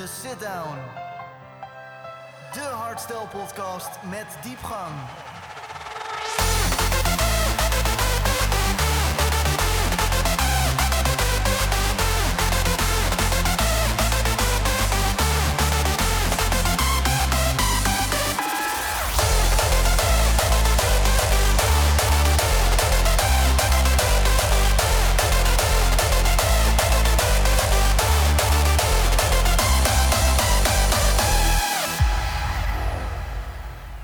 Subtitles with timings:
[0.00, 0.78] The Sit Down.
[2.52, 4.94] De hardstyle podcast met diepgang.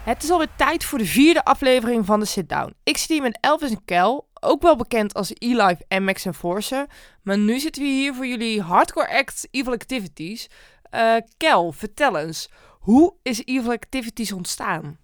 [0.06, 2.74] Het is alweer tijd voor de vierde aflevering van de Sit Down.
[2.82, 6.86] Ik zit hier met Elvis en Kel, ook wel bekend als E-Life en Max Enforcer.
[7.22, 10.48] Maar nu zitten we hier voor jullie hardcore act Evil Activities.
[10.90, 14.98] Eh, Kel, vertel eens, hoe is Evil Activities ontstaan?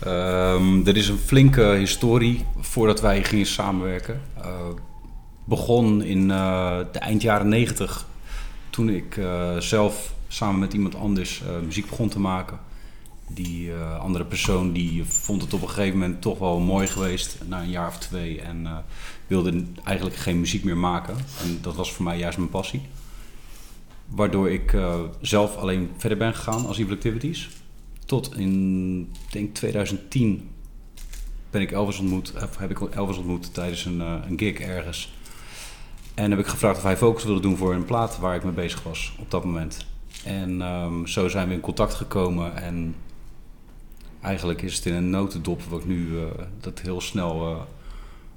[0.00, 4.22] Ehm, er is een flinke historie voordat wij gingen samenwerken.
[4.38, 4.44] Uh,
[5.44, 8.06] begon in uh, de eind jaren negentig,
[8.70, 9.20] toen ik
[9.58, 12.72] zelf samen met iemand anders muziek begon te maken.
[13.28, 17.62] Die andere persoon die vond het op een gegeven moment toch wel mooi geweest, na
[17.62, 18.84] een jaar of twee, en
[19.26, 21.16] wilde eigenlijk geen muziek meer maken.
[21.16, 22.82] En dat was voor mij juist mijn passie.
[24.06, 24.76] Waardoor ik
[25.20, 27.48] zelf alleen verder ben gegaan als Evil Activities
[28.04, 30.48] tot in denk 2010
[31.50, 35.12] ben ik Elvis ontmoet, of heb ik Elvis ontmoet tijdens een, een gig ergens.
[36.14, 38.52] En heb ik gevraagd of hij focus wilde doen voor een plaat waar ik mee
[38.52, 39.86] bezig was op dat moment.
[40.24, 42.94] En um, zo zijn we in contact gekomen en
[44.24, 46.24] eigenlijk is het in een notendop wat ik nu uh,
[46.60, 47.56] dat heel snel, uh,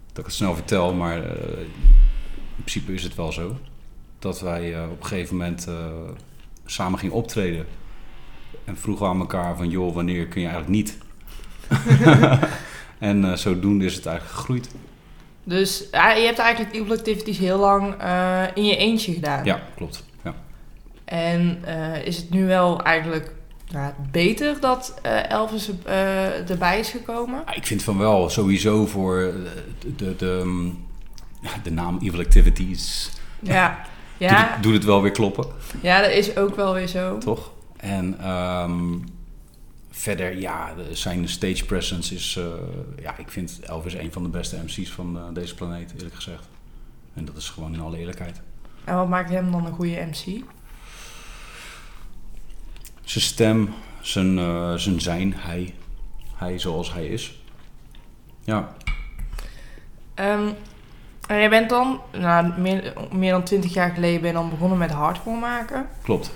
[0.07, 3.57] dat ik het snel vertel, maar in principe is het wel zo.
[4.19, 5.67] Dat wij op een gegeven moment
[6.65, 7.65] samen gingen optreden
[8.65, 10.97] en vroegen aan elkaar van, joh, wanneer kun je eigenlijk niet?
[12.99, 14.69] en uh, zodoende is het eigenlijk gegroeid.
[15.43, 19.45] Dus uh, je hebt eigenlijk Evil Activities heel lang uh, in je eentje gedaan.
[19.45, 20.05] Ja, klopt.
[20.23, 20.35] Ja.
[21.05, 21.63] En
[22.03, 23.31] is het nu wel eigenlijk
[23.71, 25.69] nou, beter dat Elvis
[26.47, 27.43] erbij is gekomen?
[27.45, 29.33] Ja, ik vind van wel, sowieso voor
[29.79, 30.71] de, de, de,
[31.63, 33.11] de naam Evil Activities.
[33.39, 33.85] Ja.
[34.17, 34.29] ja.
[34.29, 35.45] Doet, het, doet het wel weer kloppen.
[35.81, 37.17] Ja, dat is ook wel weer zo.
[37.17, 37.51] Toch?
[37.77, 39.03] En um,
[39.89, 42.35] verder, ja, zijn stage presence is...
[42.39, 42.45] Uh,
[43.01, 46.47] ja, ik vind Elvis een van de beste MC's van deze planeet, eerlijk gezegd.
[47.13, 48.41] En dat is gewoon in alle eerlijkheid.
[48.83, 50.43] En wat maakt hem dan een goede MC?
[53.07, 55.73] Zijn stem, zijn, uh, zijn zijn, hij.
[56.35, 57.41] Hij zoals hij is.
[58.43, 58.75] Ja.
[60.15, 60.53] Um,
[61.27, 64.91] jij bent dan, nou, meer, meer dan twintig jaar geleden ben je dan begonnen met
[64.91, 65.87] hardcore maken.
[66.03, 66.31] Klopt.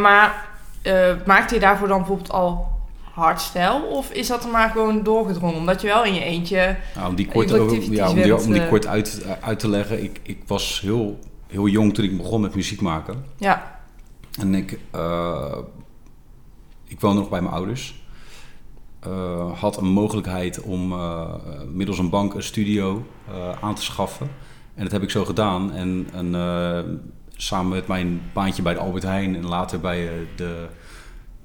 [0.00, 0.48] maar
[0.82, 2.68] uh, maakte je daarvoor dan bijvoorbeeld al
[3.12, 3.82] hardstyle?
[3.82, 5.56] Of is dat er maar gewoon doorgedrongen?
[5.56, 6.76] Omdat je wel in je eentje.
[6.94, 10.02] Nou, om die kort, over, ja, om die, om die kort uit, uit te leggen.
[10.02, 13.24] Ik, ik was heel, heel jong toen ik begon met muziek maken.
[13.36, 13.80] Ja.
[14.40, 15.56] En ik, uh,
[16.90, 17.94] ik woonde nog bij mijn ouders.
[19.06, 21.34] Uh, had een mogelijkheid om uh,
[21.72, 23.06] middels een bank een studio
[23.60, 24.28] aan te schaffen.
[24.74, 25.72] En dat heb ik zo gedaan.
[25.72, 26.34] En, en
[27.42, 30.66] samen met mijn baantje bij de Albert Heijn en later bij de,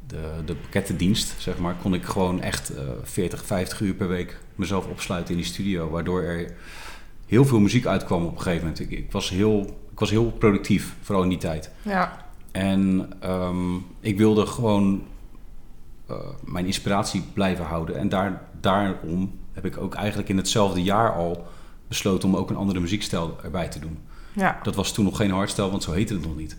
[0.08, 4.40] de, de pakkettendienst, zeg maar, kon ik gewoon echt uh, 40, 50 uur per week
[4.56, 5.90] mezelf opsluiten in die studio.
[5.90, 6.56] Waardoor er
[7.26, 8.80] heel veel muziek uitkwam op een gegeven moment.
[8.80, 9.62] Ik, ik was, heel,
[9.92, 11.72] ik was heel productief, vooral in die tijd.
[11.82, 12.26] Ja.
[12.52, 15.04] En um, ik wilde gewoon
[16.12, 17.98] uh, mijn inspiratie blijven houden.
[17.98, 21.48] En daar, daarom heb ik ook eigenlijk in hetzelfde jaar al
[21.88, 23.98] besloten om ook een andere muziekstijl erbij te doen.
[24.34, 24.60] Ja.
[24.64, 26.58] Dat was toen nog geen hardstyle, want zo heette het nog niet.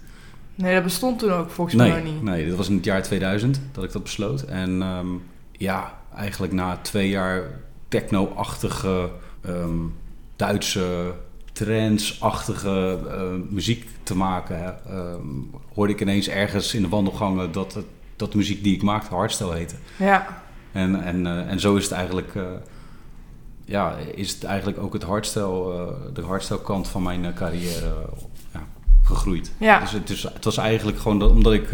[0.54, 2.22] Nee, dat bestond toen ook volgens nee, mij niet.
[2.22, 4.42] Nee, dat was in het jaar 2000 dat ik dat besloot.
[4.42, 7.42] En um, ja, eigenlijk na twee jaar
[7.88, 9.10] techno-achtige,
[9.46, 9.94] um,
[10.36, 11.12] Duitse,
[11.52, 17.86] trance-achtige uh, muziek te maken, um, hoorde ik ineens ergens in de wandelgangen dat, het,
[18.16, 19.74] dat de muziek die ik maakte hardstyle heette.
[19.98, 20.42] Ja.
[20.72, 22.34] En, en, uh, en zo is het eigenlijk...
[22.34, 22.42] Uh,
[23.64, 27.86] ja, is het eigenlijk ook het hardstyle, uh, de hardstyle kant van mijn uh, carrière
[27.86, 28.62] uh, ja,
[29.02, 29.52] gegroeid.
[29.58, 29.80] Ja.
[29.80, 31.70] Dus het, is, het was eigenlijk gewoon dat, omdat ik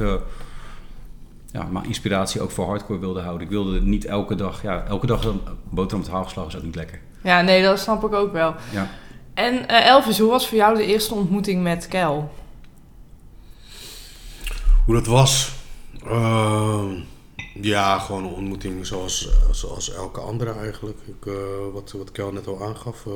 [1.53, 3.43] ja, mijn inspiratie ook voor hardcore wilde houden.
[3.43, 5.41] Ik wilde niet elke dag, ja, elke dag een
[5.71, 7.01] boterham met haalslag is ook niet lekker.
[7.23, 8.55] Ja, nee, dat snap ik ook wel.
[8.71, 8.89] Ja.
[9.35, 12.33] En Elvis, hoe was voor jou de eerste ontmoeting met Kel?
[14.85, 15.53] Hoe dat was?
[17.55, 20.99] Ja, gewoon een ontmoeting zoals, zoals elke andere eigenlijk.
[21.07, 21.35] Ik, uh,
[21.73, 23.05] wat, wat Kel net al aangaf.
[23.05, 23.15] Uh,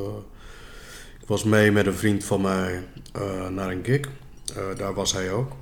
[1.21, 2.87] ik was mee met een vriend van mij
[3.17, 4.09] uh, naar een gig.
[4.77, 5.53] daar was hij ook.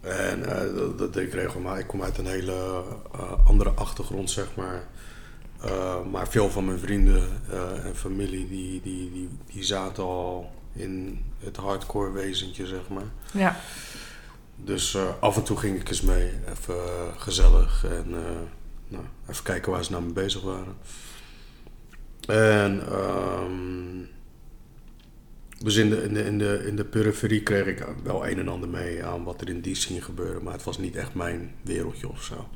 [0.00, 0.42] En
[0.74, 1.80] dat, dat deed ik regelmatig.
[1.80, 2.82] Ik kom uit een hele
[3.46, 4.88] andere achtergrond, zeg maar.
[6.10, 7.28] maar veel van mijn vrienden
[7.84, 13.10] en familie, die, die, die, die zaten al in het hardcore wezentje, zeg maar.
[13.32, 13.60] Ja.
[14.64, 18.40] Dus eh, af en toe ging ik eens mee, even eh, gezellig en eh,
[18.88, 20.76] nou, even kijken waar ze nou mee bezig waren.
[22.26, 24.04] En ehm,
[25.58, 28.48] dus in de, in, de, in, de, in de periferie kreeg ik wel een en
[28.48, 31.54] ander mee aan wat er in die scene gebeurde, maar het was niet echt mijn
[31.62, 32.48] wereldje of zo.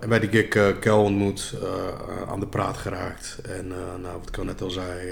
[0.00, 1.54] En bij die gig Kel ontmoet,
[2.28, 3.38] aan de praat geraakt.
[3.42, 5.08] En nou, wat ik al net al zei,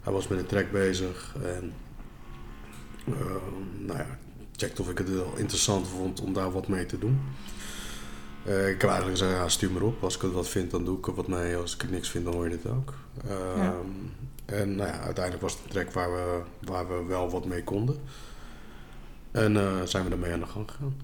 [0.00, 1.34] hij was met een track bezig.
[1.42, 1.72] En
[3.78, 4.18] nou ja,
[4.56, 7.20] checkte of ik het wel interessant vond om daar wat mee te doen.
[8.44, 10.02] ik heb eigenlijk gezegd, ja, stuur maar op.
[10.02, 11.56] Als ik het wat vind, dan doe ik er wat mee.
[11.56, 12.94] Als ik het niks vind, dan hoor je het ook.
[13.56, 13.74] Ja.
[14.44, 17.64] En nou ja, uiteindelijk was het een track waar we, waar we wel wat mee
[17.64, 17.96] konden.
[19.30, 19.56] En
[19.88, 20.96] zijn we ermee aan de gang gegaan.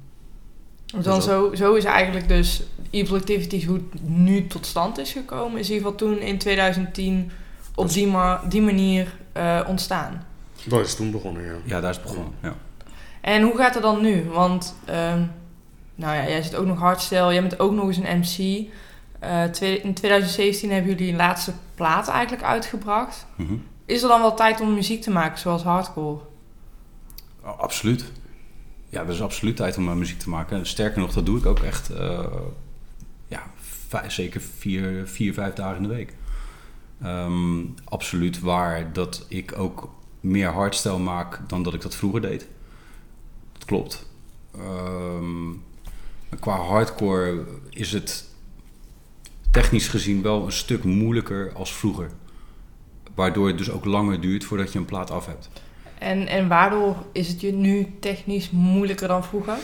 [1.00, 5.58] Dan zo, zo is eigenlijk dus Evil Activities hoe het nu tot stand is gekomen.
[5.58, 7.31] Is in ieder geval toen in 2010
[7.75, 10.26] op die, ma die manier uh, ontstaan.
[10.64, 11.54] Dat is toen begonnen, ja.
[11.64, 12.54] Ja, daar is het begonnen, ja.
[13.20, 14.24] En hoe gaat het dan nu?
[14.24, 15.30] Want, um,
[15.94, 17.32] nou ja, jij zit ook nog hardstyle.
[17.32, 18.68] Jij bent ook nog eens een MC.
[19.24, 23.26] Uh, twee, in 2017 hebben jullie een laatste plaat eigenlijk uitgebracht.
[23.36, 23.64] Mm -hmm.
[23.86, 26.20] Is er dan wel tijd om muziek te maken, zoals hardcore?
[27.44, 28.12] Oh, absoluut
[28.92, 30.66] ja, er is absoluut tijd om uh, muziek te maken.
[30.66, 32.24] Sterker nog, dat doe ik ook echt uh,
[33.26, 33.42] ja,
[34.08, 36.14] zeker vier, vier, vijf dagen in de week.
[37.04, 42.46] Um, absoluut waar dat ik ook meer hardstyle maak dan dat ik dat vroeger deed.
[43.52, 44.10] Dat klopt.
[44.58, 45.62] Um,
[46.40, 48.28] qua hardcore is het
[49.50, 52.10] technisch gezien wel een stuk moeilijker als vroeger.
[53.14, 55.50] Waardoor het dus ook langer duurt voordat je een plaat af hebt.
[55.98, 59.58] En, en waardoor is het je nu technisch moeilijker dan vroeger?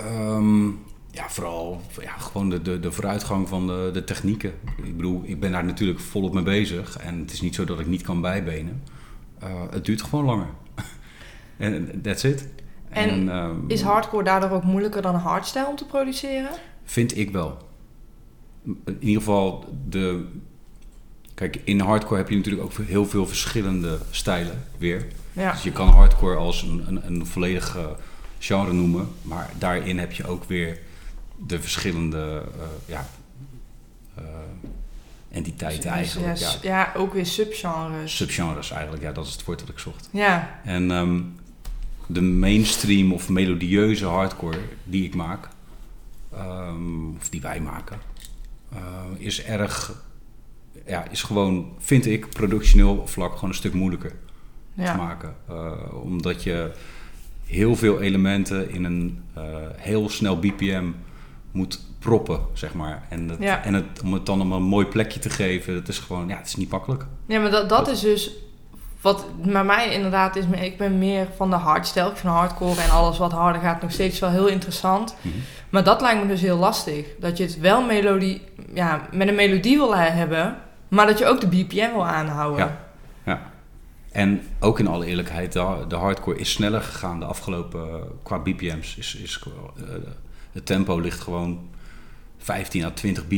[0.00, 0.78] Um,
[1.10, 4.52] ja, vooral ja, gewoon de, de, de vooruitgang van de, de technieken.
[4.82, 6.96] Ik bedoel, ik ben daar natuurlijk volop mee bezig.
[6.96, 8.82] En het is niet zo dat ik niet kan bijbenen.
[9.44, 10.48] Uh, het duurt gewoon langer.
[11.56, 12.48] En that's it.
[12.88, 16.50] En, en um, is hardcore daardoor ook moeilijker dan hardstyle om te produceren?
[16.84, 17.58] Vind ik wel.
[18.64, 20.26] In ieder geval de...
[21.34, 25.06] Kijk, in hardcore heb je natuurlijk ook heel veel verschillende stijlen weer.
[25.32, 25.52] Ja.
[25.52, 27.96] Dus je kan hardcore als een, een, een volledige
[28.38, 30.78] genre noemen, maar daarin heb je ook weer
[31.36, 33.06] de verschillende uh, ja,
[35.34, 36.38] entiteiten dus, eigenlijk.
[36.38, 36.58] Ja, ja.
[36.62, 38.16] ja, ook weer subgenres.
[38.16, 40.08] Subgenres eigenlijk, ja, dat is het woord dat ik zocht.
[40.12, 40.60] Ja.
[40.64, 41.36] En um,
[42.06, 45.48] de mainstream of melodieuze hardcore die ik maak,
[46.34, 47.98] um, of die wij maken,
[48.72, 48.78] uh,
[49.16, 50.02] is erg,
[50.86, 54.12] ja, is gewoon, vind ik, productioneel vlak gewoon een stuk moeilijker
[54.74, 54.92] ja.
[54.92, 55.36] te maken.
[55.50, 55.72] Uh,
[56.02, 56.72] omdat je
[57.44, 59.42] heel veel elementen in een uh,
[59.76, 60.84] heel snel BPM
[61.50, 63.02] moet proppen, zeg maar.
[63.08, 63.64] En, dat, ja.
[63.64, 66.36] en het, om het dan op een mooi plekje te geven, dat is gewoon, ja,
[66.36, 67.06] het is niet makkelijk.
[67.26, 68.32] Ja, maar dat, dat is dus
[69.00, 72.10] wat bij mij inderdaad is, ik ben meer van de hardstyle.
[72.10, 75.16] Ik vind hardcore en alles wat harder gaat nog steeds wel heel interessant.
[75.20, 75.40] Mm -hmm.
[75.70, 77.06] Maar dat lijkt me dus heel lastig.
[77.18, 78.42] Dat je het wel melodie,
[78.74, 80.56] ja, met een melodie wil hebben,
[80.88, 82.64] maar dat je ook de BPM wil aanhouden.
[82.64, 82.80] Ja,
[83.24, 83.40] ja.
[84.12, 88.96] En ook in alle eerlijkheid, de, de hardcore is sneller gegaan de afgelopen, qua BPM's.
[88.96, 89.44] Is, is,
[89.78, 89.84] uh,
[90.52, 91.72] het tempo ligt gewoon
[92.44, 93.28] 15 à 20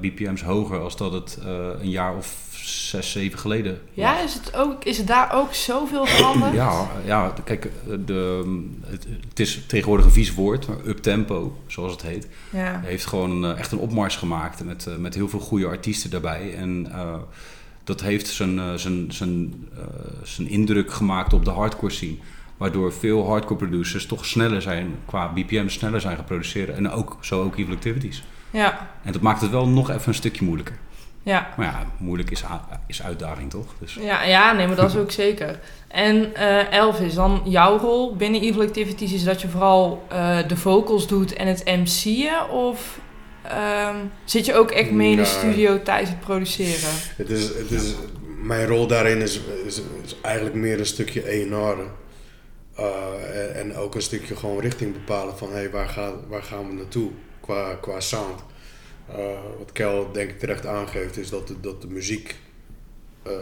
[0.00, 4.56] BPM's hoger als dat het uh, een jaar of 6, 7 geleden Ja, is het,
[4.56, 6.54] ook, is het daar ook zoveel veranderd?
[6.54, 7.70] ja, ja, kijk,
[8.06, 8.44] de,
[8.86, 12.80] het, het, is tegenwoordig een vies woord, maar uptempo, zoals het heet, ja.
[12.84, 16.54] heeft gewoon echt een opmars gemaakt met, met heel veel goede artiesten daarbij.
[16.54, 16.92] En
[17.84, 19.84] dat heeft zijn, zijn, zijn, uh,
[20.22, 22.16] zijn indruk gemaakt op de hardcore scene.
[22.56, 26.68] Waardoor veel hardcore producers toch sneller zijn, qua BPM sneller zijn geproduceerd.
[26.68, 28.22] En ook, zo ook Evil Activities.
[28.50, 28.88] Ja.
[29.04, 30.76] En dat maakt het wel nog even een stukje moeilijker.
[31.22, 31.54] Ja.
[31.56, 32.44] Maar ja, moeilijk is,
[32.86, 33.74] is uitdaging toch?
[33.80, 33.98] Dus.
[34.00, 35.60] Ja, ja, nee, maar dat is ook zeker.
[35.88, 40.06] En uh, Elvis, dan jouw rol binnen Evil Activities is dat je vooral
[40.46, 42.50] de vocals doet en het MC'en?
[42.50, 42.98] Of
[43.52, 46.90] Um, zit je ook echt mee in de studio tijdens het produceren?
[47.16, 47.94] Het is, het is,
[48.42, 51.78] mijn rol daarin is, is, is eigenlijk meer een stukje A&R.
[52.80, 56.74] Uh, en ook een stukje gewoon richting bepalen van hey, waar, gaat, waar gaan we
[56.74, 57.10] naartoe
[57.48, 58.40] qua, qua sound.
[59.10, 62.36] Uh, wat Kel denk ik terecht aangeeft is dat de, dat de muziek
[63.26, 63.32] uh,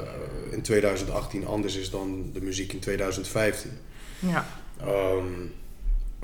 [0.50, 3.70] in 2018 anders is dan de muziek in 2015.
[4.18, 4.46] Ja.
[4.82, 5.52] Um,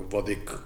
[0.08, 0.58] wat ik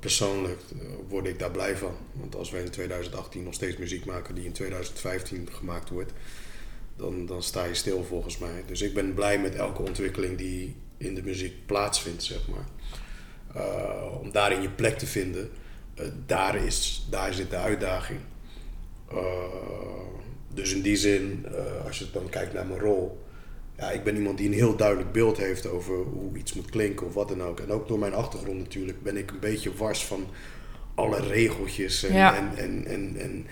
[0.00, 0.60] persoonlijk
[1.08, 1.94] word ik daar blij van.
[2.12, 6.12] Want als wij in 2018 nog steeds muziek maken die in 2015 gemaakt wordt,
[6.96, 8.62] dan, dan sta je stil volgens mij.
[8.66, 12.66] Dus ik ben blij met elke ontwikkeling die in de muziek plaatsvindt, zeg maar.
[13.56, 15.50] Uh, om daarin je plek te vinden,
[16.26, 18.20] daar, is, daar zit de uitdaging.
[19.12, 19.18] Uh,
[20.54, 21.46] dus in die zin,
[21.86, 23.24] als je dan kijkt naar mijn rol,
[23.76, 27.06] ja, ik ben iemand die een heel duidelijk beeld heeft over hoe iets moet klinken
[27.06, 27.60] of wat dan ook.
[27.60, 30.26] En ook door mijn achtergrond natuurlijk ben ik een beetje wars van
[30.94, 32.36] alle regeltjes en, Ja.
[32.36, 33.46] en, en, en, en,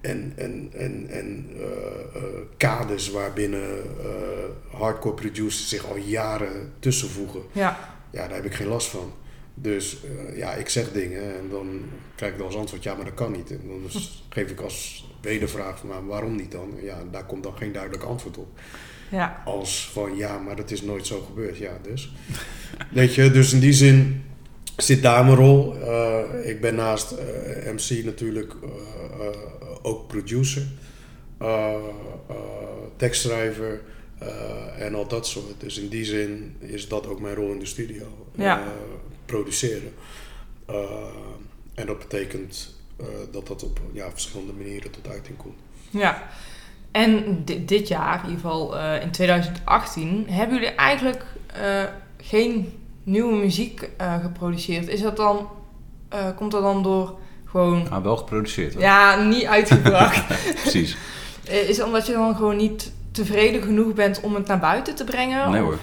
[0.00, 2.22] en, en, en, en eh, eh,
[2.56, 7.40] kaders waarbinnen eh, hardcore producers zich al jaren tussenvoegen.
[7.52, 9.12] Ja, Ja, daar heb ik geen last van.
[9.58, 11.82] Dus eh, ja, ik zeg dingen en dan
[12.14, 13.50] krijg ik dan als antwoord, ja, maar dat kan niet.
[13.50, 13.80] En dan
[14.28, 16.74] geef ik als wedervraag van, maar waarom niet dan?
[16.82, 18.48] Ja, daar komt dan geen duidelijk antwoord op.
[19.10, 21.58] ja, Als van, ja, maar dat is nooit zo gebeurd.
[21.58, 22.12] Ja, dus.
[22.90, 24.24] Weet je, dus in die zin
[24.76, 25.76] zit daar mijn rol.
[25.80, 28.54] Eh, ik ben naast eh, MC natuurlijk
[29.82, 30.62] ook producer,
[32.96, 33.80] tekstschrijver
[34.78, 35.60] en al dat soort.
[35.60, 38.28] Dus in die zin is dat ook mijn rol in de studio.
[38.34, 38.62] Ja.
[39.26, 39.92] Produceren.
[40.66, 40.74] Eh,
[41.74, 45.54] en dat betekent eh, dat dat op ja, verschillende manieren tot uiting komt.
[45.90, 46.22] ja.
[46.90, 51.82] En di- dit jaar, in ieder geval eh, in 2018, hebben jullie eigenlijk eh,
[52.20, 54.88] geen nieuwe muziek eh, geproduceerd.
[54.88, 55.48] Is dat dan,
[56.08, 58.72] eh, komt dat dan door gewoon, Ah, wel geproduceerd.
[58.72, 58.82] hoor.
[58.82, 60.26] ja, niet uitgebracht?
[60.62, 60.96] Precies.
[61.48, 64.94] Eh, is het omdat je dan gewoon niet tevreden genoeg bent om het naar buiten
[64.94, 65.50] te brengen?
[65.50, 65.78] Nee Of- hoor.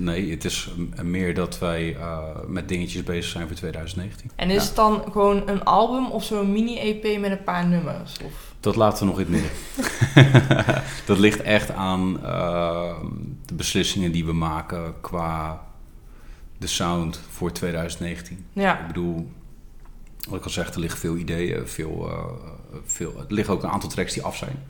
[0.00, 0.70] Nee, het is
[1.02, 4.30] meer dat wij eh, met dingetjes bezig zijn voor 2019.
[4.36, 4.66] En is Ja.
[4.66, 8.16] het dan gewoon een album of zo'n mini-EP met een paar nummers?
[8.24, 8.32] Of...
[8.60, 10.82] Dat laten we nog in het midden.
[11.06, 12.94] dat ligt echt aan eh,
[13.46, 15.64] de beslissingen die we maken qua
[16.58, 18.46] de sound voor 2019.
[18.52, 19.30] Ja, Ik bedoel,
[20.28, 22.24] wat ik al zeg, er liggen veel ideeën, veel, eh,
[22.84, 24.62] veel, er liggen ook een aantal tracks die af zijn.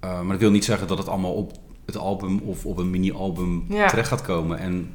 [0.00, 1.52] Eh, maar dat wil niet zeggen dat het allemaal op
[1.86, 3.86] het album of op een mini-album Ja.
[3.88, 4.58] terecht gaat komen.
[4.58, 4.94] En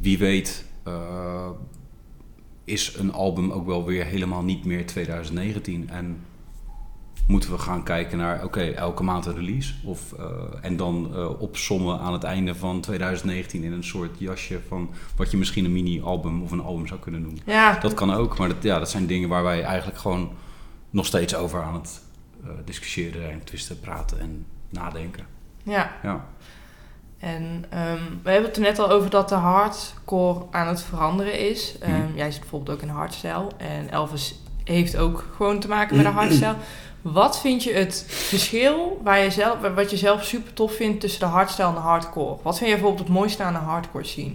[0.00, 1.48] wie weet eh,
[2.64, 5.88] is een album ook wel weer helemaal niet meer 2019.
[5.90, 6.16] En
[7.26, 9.74] moeten we gaan kijken naar, oké, elke maand een release.
[9.84, 10.26] Of, eh,
[10.60, 15.30] en dan eh, opsommen aan het einde van 2019 in een soort jasje van wat
[15.30, 17.42] je misschien een mini-album of een album zou kunnen noemen.
[17.46, 17.78] ja.
[17.78, 20.30] Dat kan ook, maar dat, ja, dat zijn dingen waar wij eigenlijk gewoon
[20.90, 22.02] nog steeds over aan het
[22.64, 25.26] discussiëren zijn, twisten, praten en nadenken.
[25.64, 25.90] Ja.
[26.02, 26.24] Ja.
[27.18, 31.38] En ehm, we hebben het er net al over dat de hardcore aan het veranderen
[31.38, 31.78] is.
[31.80, 32.16] Ehm, Mhm.
[32.16, 33.46] Jij zit bijvoorbeeld ook in hardstyle.
[33.56, 36.54] En Elvis heeft ook gewoon te maken met de hardstyle.
[37.02, 41.20] Wat vind je het verschil waar je zelf, wat je zelf super tof vindt tussen
[41.20, 42.36] de hardstyle en de hardcore?
[42.42, 44.32] Wat vind je bijvoorbeeld het mooiste aan de hardcore scene?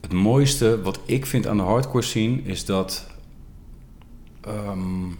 [0.00, 3.06] Het mooiste wat ik vind aan de hardcore scene is dat
[4.40, 5.10] ehm,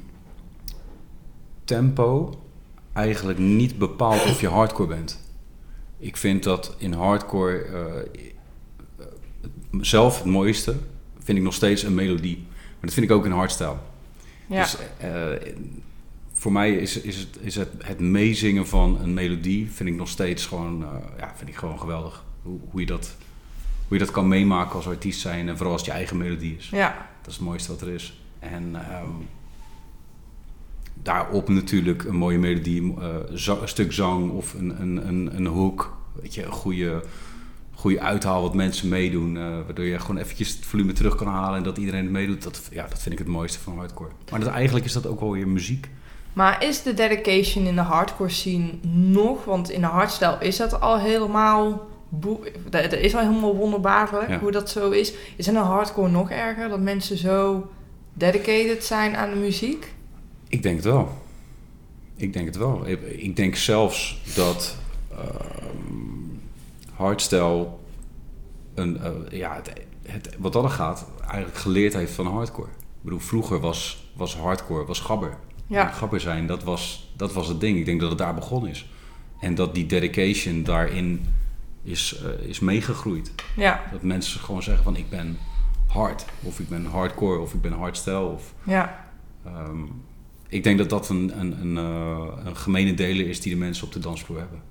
[1.64, 2.38] tempo
[2.92, 5.20] eigenlijk niet bepaalt of je hardcore bent.
[5.99, 7.99] Ik vind dat in hardcore eh,
[8.99, 9.06] eh,
[9.80, 10.76] zelf het mooiste
[11.18, 12.37] vind ik nog steeds een melodie.
[12.46, 13.76] Maar dat vind ik ook in hardstyle.
[14.46, 15.52] Ja, Dus eh,
[16.32, 20.08] voor mij is, is, het, is het, het meezingen van een melodie vind ik nog
[20.08, 20.84] steeds gewoon,
[21.18, 22.25] ja, vind ik gewoon geweldig.
[22.42, 23.16] Hoe, hoe, je dat,
[23.88, 26.56] hoe je dat kan meemaken als artiest zijn en vooral als het je eigen melodie
[26.56, 26.68] is.
[26.70, 28.20] ja, Dat is het mooiste wat er is.
[28.38, 29.11] En ehm,
[31.02, 32.94] daarop natuurlijk een mooie melodie,
[33.32, 35.96] za- een stuk zang of een, een, een, een hook.
[36.22, 37.02] Weet je, een goede,
[37.75, 39.37] goede uithaal wat mensen meedoen.
[39.37, 42.42] eh, waardoor je gewoon eventjes het volume terug kan halen en dat iedereen het meedoet.
[42.42, 44.11] Dat, ja, dat vind ik het mooiste van hardcore.
[44.30, 45.88] Maar dat, eigenlijk is dat ook wel weer muziek.
[46.32, 49.44] Maar is de dedication in de hardcore scene nog?
[49.44, 51.90] Want in de hardstyle is dat al helemaal...
[52.70, 54.38] Dat is al helemaal wonderbaarlijk Ja.
[54.38, 55.12] hoe dat zo is.
[55.37, 56.68] Is in de hardcore nog erger?
[56.68, 57.70] Dat mensen zo
[58.14, 59.94] dedicated zijn aan de muziek?
[60.52, 61.12] Ik denk het wel.
[62.16, 62.87] Ik denk het wel.
[62.87, 64.76] Ik, denk zelfs dat
[65.11, 66.12] ehm
[66.94, 67.68] hardstyle
[68.75, 72.68] een, eh, ja, het, het, wat dat er gaat, eigenlijk geleerd heeft van hardcore.
[72.68, 75.37] Ik bedoel, vroeger was, was hardcore, was gabber.
[75.66, 75.87] Ja.
[75.87, 77.78] Gabber zijn, dat was, dat was het ding.
[77.78, 78.90] Ik denk dat het daar begonnen is.
[79.40, 81.26] En dat die dedication daarin
[81.82, 83.32] is, eh, is meegegroeid.
[83.56, 85.38] Ja, Dat mensen gewoon zeggen van ik ben
[85.87, 86.25] hard.
[86.42, 87.38] Of ik ben hardcore.
[87.38, 88.26] Of ik ben hardstyle.
[88.26, 89.11] Of ja,
[89.44, 89.82] Ehm,
[90.52, 93.87] ik denk dat dat een, een, een, eh, een gemene deler is die de mensen
[93.87, 94.62] op de dansvloer hebben.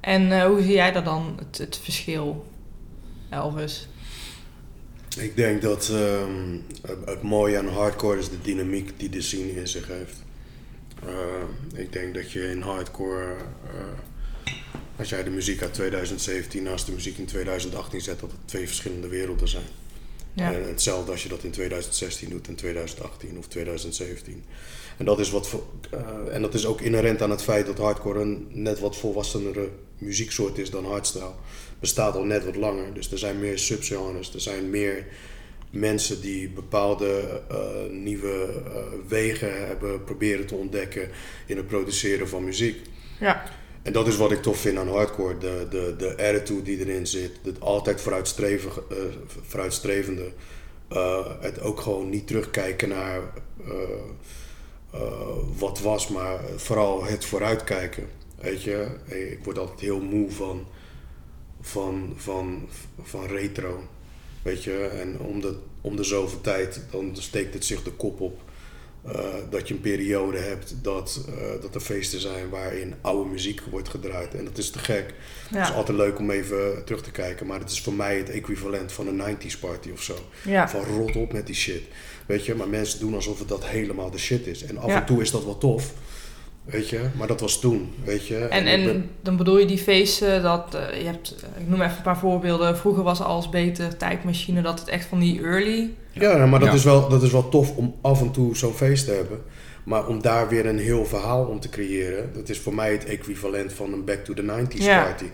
[0.00, 2.46] En eh, hoe zie jij dat dan, het, het verschil,
[3.30, 3.88] Elvis?
[5.18, 6.58] Ik denk dat ehm,
[7.04, 10.22] het, mooie aan hardcore is de dynamiek die de scene in zich heeft.
[11.06, 14.52] Eh, ik denk dat je in hardcore, eh,
[14.96, 18.66] als jij de muziek uit 2017 naast de muziek in 2018 zet, dat het twee
[18.66, 19.66] verschillende werelden zijn.
[20.32, 24.44] Ja, En hetzelfde als je dat in 2016 doet, in 2018 of 2017.
[24.96, 25.54] En dat is, wat,
[25.90, 29.68] eh, en dat is ook inherent aan het feit dat hardcore een net wat volwassenere
[29.98, 31.32] muzieksoort is dan hardstyle.
[31.80, 35.06] Bestaat al net wat langer, dus er zijn meer subgenres, er zijn meer
[35.70, 37.58] mensen die bepaalde eh,
[37.90, 41.08] nieuwe eh, wegen hebben proberen te ontdekken
[41.46, 42.76] in het produceren van muziek.
[43.20, 43.44] ja,
[43.82, 45.38] En dat is wat ik tof vind aan hardcore.
[45.38, 47.32] De, de, de attitude die erin zit.
[47.44, 48.96] Het altijd vooruitstrevige, eh,
[49.46, 50.32] vooruitstrevende.
[51.40, 53.20] Het ook gewoon niet terugkijken naar
[55.56, 58.08] wat was, maar vooral het vooruitkijken.
[58.40, 60.66] Weet je, ik word altijd heel moe van,
[61.60, 62.68] van, van,
[63.02, 63.82] van retro.
[64.42, 68.20] Weet je, en om de, om de zoveel tijd, dan steekt het zich de kop
[68.20, 68.40] op.
[69.12, 73.60] eh, dat je een periode hebt dat, eh, dat er feesten zijn waarin oude muziek
[73.70, 74.34] wordt gedraaid.
[74.34, 75.14] En dat is te gek.
[75.48, 78.30] Het is altijd leuk om even terug te kijken, maar het is voor mij het
[78.30, 80.14] equivalent van een 90s party of zo.
[80.44, 80.68] Ja.
[80.68, 81.82] Van rot op met die shit.
[82.26, 84.62] Weet je, maar mensen doen alsof het dat helemaal de shit is.
[84.62, 85.00] En af Ja.
[85.00, 85.92] en toe is dat wel tof.
[86.70, 87.92] Weet je, maar dat was toen.
[88.04, 88.36] Weet je.
[88.36, 91.80] En, ben- en dan bedoel je die feesten dat eh, je hebt, eh, ik noem
[91.82, 92.76] even een paar voorbeelden.
[92.76, 95.90] Vroeger was alles beter, tijdmachine, dat het echt van die early.
[96.12, 96.74] Ja, maar dat, Ja.
[96.74, 99.38] Is wel, dat is wel tof om af en toe zo'n feest te hebben.
[99.86, 103.04] Maar om daar weer een heel verhaal om te creëren, dat is voor mij het
[103.04, 105.02] equivalent van een Back to the 90s Ja.
[105.04, 105.24] party.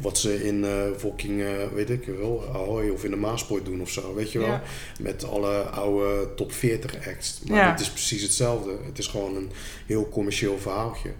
[0.00, 0.64] Wat ze in
[0.98, 4.38] fucking, eh, weet ik wel, Ahoy of in de Maaspoort doen of zo, weet je
[4.38, 4.48] wel.
[4.48, 4.62] Ja.
[5.00, 7.40] Met alle oude top 40 acts.
[7.48, 7.70] Maar Ja.
[7.70, 8.70] het is precies hetzelfde.
[8.86, 9.50] Het is gewoon een
[9.86, 11.10] heel commercieel verhaaltje.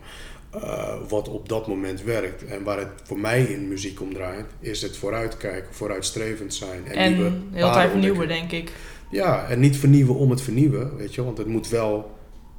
[0.62, 2.44] eh, wat op dat moment werkt.
[2.44, 6.86] En waar het voor mij in muziek om draait, is het vooruitkijken, vooruitstrevend zijn.
[6.86, 8.72] En, En nieuwe heel tijd vernieuwen, denk ik.
[9.10, 12.10] Ja, en niet vernieuwen om het vernieuwen, weet je, want het moet wel,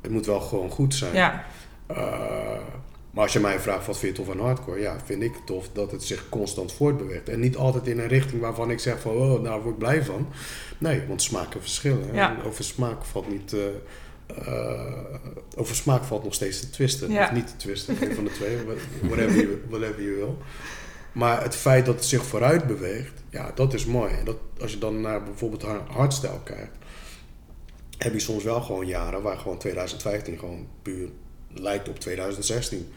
[0.03, 1.13] het moet wel gewoon goed zijn.
[1.15, 1.45] Ja,
[1.88, 1.98] Eh,
[3.12, 5.69] maar als je mij vraagt wat vind je tof aan hardcore, ja, vind ik tof
[5.74, 7.29] dat het zich constant voortbeweegt.
[7.29, 10.03] En niet altijd in een richting waarvan ik zeg van, oh, nou word ik blij
[10.03, 10.27] van.
[10.77, 12.13] Nee, want smaken verschillen.
[12.13, 12.36] Ja.
[12.45, 14.93] Over smaak valt niet, eh, eh,
[15.55, 17.12] over smaak valt nog steeds te twisten.
[17.12, 17.24] Ja.
[17.24, 18.57] Of niet te twisten, een van de twee,
[19.10, 20.38] whatever je, whatever je wil.
[21.12, 24.13] Maar het feit dat het zich vooruit beweegt, ja, dat is mooi.
[24.13, 26.77] En dat, als je dan naar bijvoorbeeld haar- hardstyle kijkt,
[27.97, 31.09] heb je soms wel gewoon jaren waar gewoon 2015 gewoon puur
[31.53, 32.91] lijkt op 2016.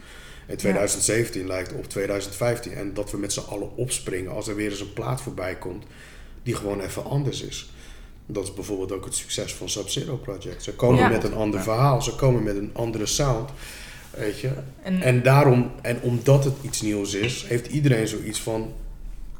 [0.47, 2.73] En 2017 lijkt op 2015.
[2.73, 5.85] En dat we met z'n allen opspringen als er weer eens een plaat voorbij komt
[6.43, 7.69] die gewoon even anders is.
[8.25, 10.63] Dat is bijvoorbeeld ook het succes van Sub-Zero Project.
[10.63, 11.07] Ze komen Ja.
[11.09, 13.49] met een ander verhaal, ze komen met een andere sound.
[14.11, 14.51] Weet je?
[14.83, 18.73] en, En daarom, en omdat het iets nieuws is, heeft iedereen zoiets van: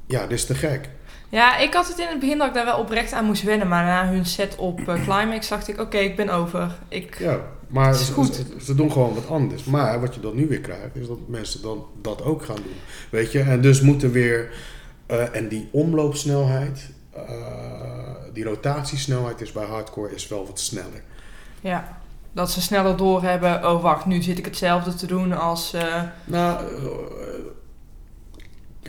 [0.05, 0.89] ja, dit is te gek.
[1.29, 3.67] Ja, ik had het in het begin dat ik daar wel oprecht aan moest wennen.
[3.67, 6.75] Maar na hun set op eh, Climax dacht ik, oké, ik ben over.
[6.87, 8.35] Ik, Ja, maar Het is ze, goed.
[8.35, 9.63] Ze, ze doen gewoon wat anders.
[9.63, 12.75] Maar wat je dan nu weer krijgt, is dat mensen dan dat ook gaan doen.
[13.09, 14.49] Weet je, en dus moeten weer.
[15.05, 17.21] eh, en die omloopsnelheid, eh,
[18.33, 21.03] die rotatiesnelheid is bij hardcore is wel wat sneller.
[21.61, 21.97] ja,
[22.31, 23.69] dat ze sneller doorhebben.
[23.71, 25.73] Oh, wacht, nu zit ik hetzelfde te doen als...
[26.25, 26.63] Nou,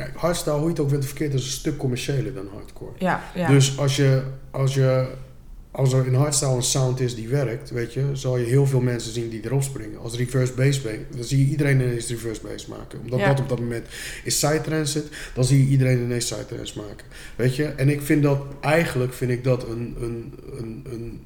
[0.04, 2.92] kijk, hardstyle, hoe je het ook bent verkeerd, is een stuk commerciëler dan hardcore.
[2.98, 3.48] ja, ja.
[3.48, 5.08] Dus als je, als je
[5.70, 8.80] als er in hardstyle een sound is die werkt, weet je, zal je heel veel
[8.80, 9.98] mensen zien die erop springen.
[9.98, 13.00] Als reverse bass dan zie je iedereen ineens reverse bass maken.
[13.00, 13.28] Omdat Ja.
[13.28, 13.87] dat op dat moment
[14.24, 17.06] is psytrance zit, dan zie je iedereen ineens psytrance maken.
[17.37, 21.20] Weet je, en ik vind dat, eigenlijk vind ik dat een, een, een, een,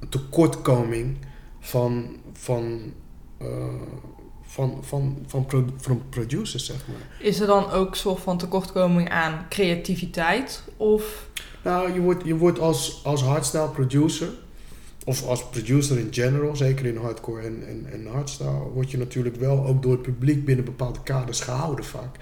[0.00, 1.16] een tekortkoming
[1.60, 2.92] van, van,
[3.38, 3.46] eh,
[4.48, 7.26] van, van, van, pro- van producers, zeg maar.
[7.26, 10.62] Is er dan ook een soort van tekortkoming aan creativiteit?
[10.76, 11.28] Of...
[11.64, 14.28] Nou, je wordt, je wordt als, als hardstyle producer,
[15.04, 19.36] of als producer in general, zeker in hardcore en, en, en hardstyle, word je natuurlijk
[19.36, 22.16] wel ook door het publiek binnen bepaalde kaders gehouden vaak.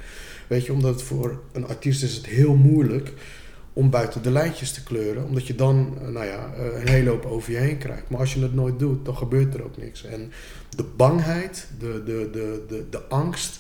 [0.47, 3.13] Weet je, omdat voor een artiest is het heel moeilijk
[3.73, 7.11] om buiten de lijntjes te kleuren, omdat je dan, eh, nou ja, eh, een hele
[7.11, 8.09] hoop over je heen krijgt.
[8.09, 10.05] Maar als je het nooit doet, dan gebeurt er ook niks.
[10.05, 10.33] En
[10.77, 13.59] de bangheid, de, de, de, de, de angst,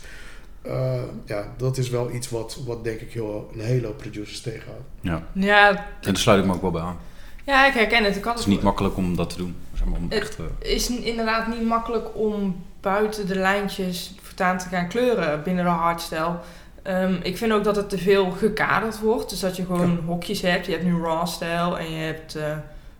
[0.63, 4.41] eh, ja, dat is wel iets wat, wat denk ik heel, een hele hoop producers
[4.41, 4.83] tegenhoudt.
[5.01, 6.97] Ja, Ja, en daar sluit ik me ook wel bij aan.
[7.45, 8.17] ja, ik herken het.
[8.17, 9.57] Ik had Het is niet makkelijk om dat te doen.
[9.75, 14.59] Zeg maar, om Het- echt, eh, is inderdaad niet makkelijk om buiten de lijntjes voortaan
[14.59, 16.37] te gaan kleuren binnen de hardstyle.
[16.83, 19.31] Ehm, ik vind ook dat het te veel gekaderd wordt.
[19.31, 20.67] Dus dat je gewoon hokjes hebt.
[20.67, 22.57] Je hebt nu raw style en je hebt eh,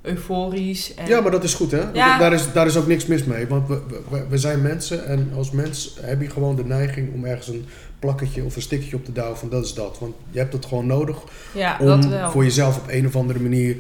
[0.07, 0.95] euforisch.
[0.95, 1.07] En...
[1.07, 1.83] Ja, maar dat is goed, hè?
[1.93, 2.19] Ja.
[2.19, 3.47] Daar, is, daar is ook niks mis mee.
[3.47, 7.25] Want we, we, we zijn mensen en als mens heb je gewoon de neiging om
[7.25, 7.67] ergens een
[7.99, 9.99] plakketje of een stikje op te douwen van dat is dat.
[9.99, 11.17] Want je hebt het gewoon nodig
[11.53, 13.77] Ja, dat om voor jezelf op een of andere manier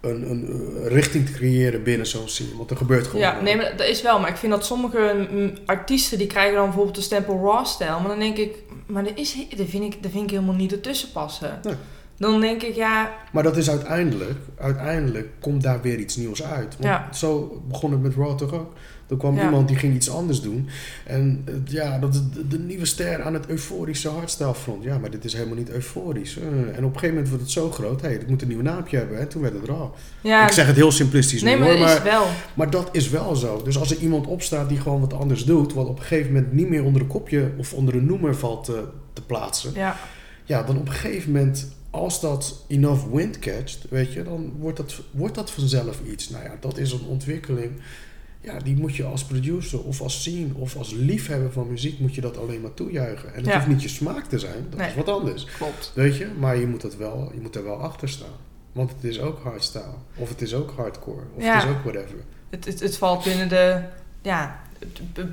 [0.00, 2.56] een, een, richting te creëren binnen zo'n scene.
[2.56, 3.20] Want er gebeurt gewoon.
[3.20, 4.20] Ja, nee, maar dat is wel.
[4.20, 7.90] Maar ik vind dat sommige mm, artiesten die krijgen dan bijvoorbeeld de stempel raw style.
[7.90, 10.72] Maar dan denk ik, maar dat, is, dat, vind, ik, dat vind ik helemaal niet
[10.72, 11.60] ertussen passen.
[11.62, 11.74] Nee.
[12.20, 16.72] Dan denk ik, ja, Maar dat is uiteindelijk, uiteindelijk komt daar weer iets nieuws uit.
[16.78, 17.08] Want Ja.
[17.12, 18.72] zo begon het met Raw toch ook.
[19.08, 19.44] Er kwam Ja.
[19.44, 20.68] iemand die ging iets anders doen.
[21.06, 24.84] En eh, ja, dat is de, de nieuwe ster aan het euforische hardstyle front.
[24.84, 26.36] Ja, maar dit is helemaal niet euforisch.
[26.38, 28.00] Eh, en op een gegeven moment wordt het zo groot.
[28.00, 29.18] Hé, hey, dit moet een nieuw naampje hebben.
[29.18, 29.70] En toen werd het.
[30.20, 31.78] Ja, Ik zeg het heel simplistisch nee, nu maar hoor.
[31.78, 32.26] dat is Maar, wel.
[32.54, 33.62] maar dat is wel zo.
[33.62, 35.72] Dus als er iemand opstaat die gewoon wat anders doet.
[35.72, 38.64] Wat op een gegeven moment niet meer onder een kopje of onder een noemer valt
[38.64, 39.70] te, te plaatsen.
[39.74, 39.96] Ja,
[40.44, 44.76] Ja, dan op een gegeven moment, als dat enough wind catcht, weet je, dan wordt
[44.76, 46.28] dat, wordt dat vanzelf iets.
[46.28, 47.70] Nou ja, dat is een ontwikkeling.
[48.42, 52.14] Ja, die moet je als producer of als scene of als liefhebber van muziek moet
[52.14, 53.28] je dat alleen maar toejuichen.
[53.28, 53.54] En het Ja.
[53.54, 54.88] hoeft niet je smaak te zijn, dat Nee.
[54.88, 55.44] is wat anders.
[55.44, 55.92] klopt.
[55.94, 58.38] Weet je, maar je moet, het wel, je moet er wel achter staan.
[58.72, 59.94] Want het is ook hardstyle.
[60.16, 61.22] Of het is ook hardcore.
[61.36, 61.54] Of Ja.
[61.54, 62.16] het is ook whatever.
[62.50, 63.80] Het, het, het valt binnen de...
[64.22, 64.60] Ja,
[65.12, 65.28] het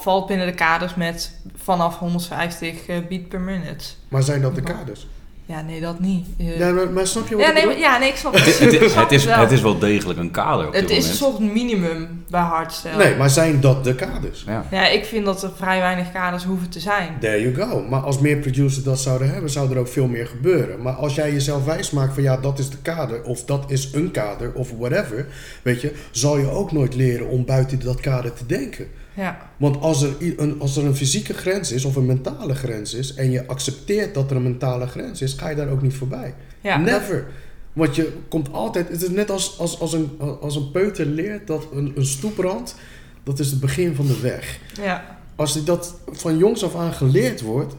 [0.00, 3.84] valt binnen de kaders met vanaf 150 eh, beat per minute.
[4.08, 4.72] Maar zijn dat de Ja.
[4.72, 5.06] kaders?
[5.48, 6.26] Ja, nee, dat niet.
[6.38, 8.32] Eh, Ja, maar, maar snap je wat ja, ik nee, maar- ja, nee, ik snap
[8.34, 8.58] het.
[8.58, 9.38] Het, is, wel.
[9.38, 12.96] het is wel degelijk een kader op Het dit is een soort minimum bij hardstyle.
[12.96, 14.44] Nee, maar zijn dat de kaders?
[14.46, 14.64] Ja.
[14.70, 17.16] Ja, ik vind dat er vrij weinig kaders hoeven te zijn.
[17.20, 17.82] There you go.
[17.88, 20.82] Maar als meer producers dat zouden hebben, zou er ook veel meer gebeuren.
[20.82, 23.88] Maar als jij jezelf wijs maakt van ja, dat is de kader, of dat is
[23.92, 25.26] een kader, of whatever,
[25.62, 28.86] weet je, zal je ook nooit leren om buiten dat kader te denken.
[29.18, 32.94] Ja, Want als er, een, als er een fysieke grens is, of een mentale grens
[32.94, 35.94] is, en je accepteert dat er een mentale grens is, ga je daar ook niet
[35.94, 36.34] voorbij.
[36.60, 37.26] ja dat- Never.
[37.72, 41.46] Want je komt altijd, het is net als, als, als, een, als een peuter leert
[41.46, 42.74] dat een, een stoeprand,
[43.22, 47.40] dat is het begin van de weg ja, als dat van jongs af aan geleerd
[47.40, 47.74] wordt,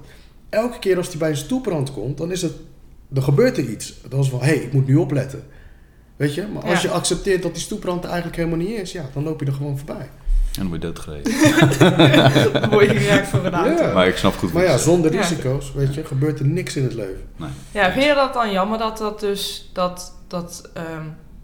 [0.50, 2.54] elke keer als hij bij een stoeprand komt, dan is het,
[3.14, 3.94] er gebeurt er iets.
[4.10, 5.44] Dan is het van, hé, hey, ik moet nu opletten.
[6.16, 6.46] Weet je?
[6.54, 6.90] Maar als Ja.
[6.90, 9.54] je accepteert dat die stoeprand er eigenlijk helemaal niet is, ja, dan loop je er
[9.54, 10.10] gewoon voorbij.
[10.58, 12.52] En dan word je doodgereden.
[12.62, 13.84] dan word je geraakt voor een auto.
[13.84, 13.94] Ja.
[13.94, 15.20] Maar ik snap goed Maar ja, zonder Ja.
[15.22, 17.22] risico's, weet je, gebeurt er niks in het leven.
[17.36, 17.50] Nee.
[17.72, 21.04] Ja, vind je dat dan jammer dat dat dus, dat, dat, ehm,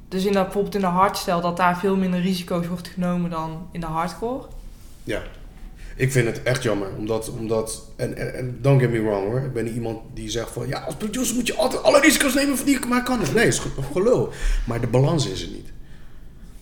[0.09, 3.67] dus in dat, bijvoorbeeld in de hardstyle, dat daar veel minder risico's wordt genomen dan
[3.71, 4.43] in de hardcore?
[5.03, 5.21] Ja.
[5.97, 9.39] Ik vind het echt jammer, omdat, omdat en, en, en don't get me wrong hoor,
[9.39, 12.33] ik ben niet iemand die zegt van, ja, als producer moet je altijd alle risico's
[12.33, 13.19] nemen die ik maar kan.
[13.35, 14.29] Nee, is ge- gelul.
[14.65, 15.67] Maar de balans is er niet.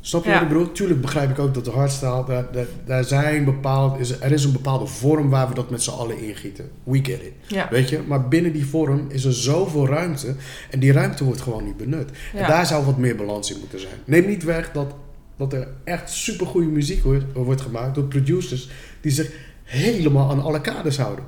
[0.06, 0.34] Snap je Ja.
[0.36, 0.72] wat ik bedoel?
[0.72, 4.44] Tuurlijk begrijp ik ook dat de hardstyle, daar, daar, daar zijn bepaald, is, er is
[4.44, 6.70] een bepaalde vorm waar we dat met z'n allen ingieten.
[6.84, 7.34] We get it.
[7.48, 8.00] Ja, Weet je?
[8.08, 10.36] Maar binnen die vorm is er zoveel ruimte
[10.70, 12.10] en die ruimte wordt gewoon niet benut.
[12.34, 13.94] En daar zou wat meer balans in moeten zijn.
[14.06, 14.94] Neem niet weg dat,
[15.38, 18.70] dat er echt supergoeie muziek wordt, wordt gemaakt door producers
[19.02, 19.32] die zich
[19.64, 21.26] helemaal aan alle kaders houden.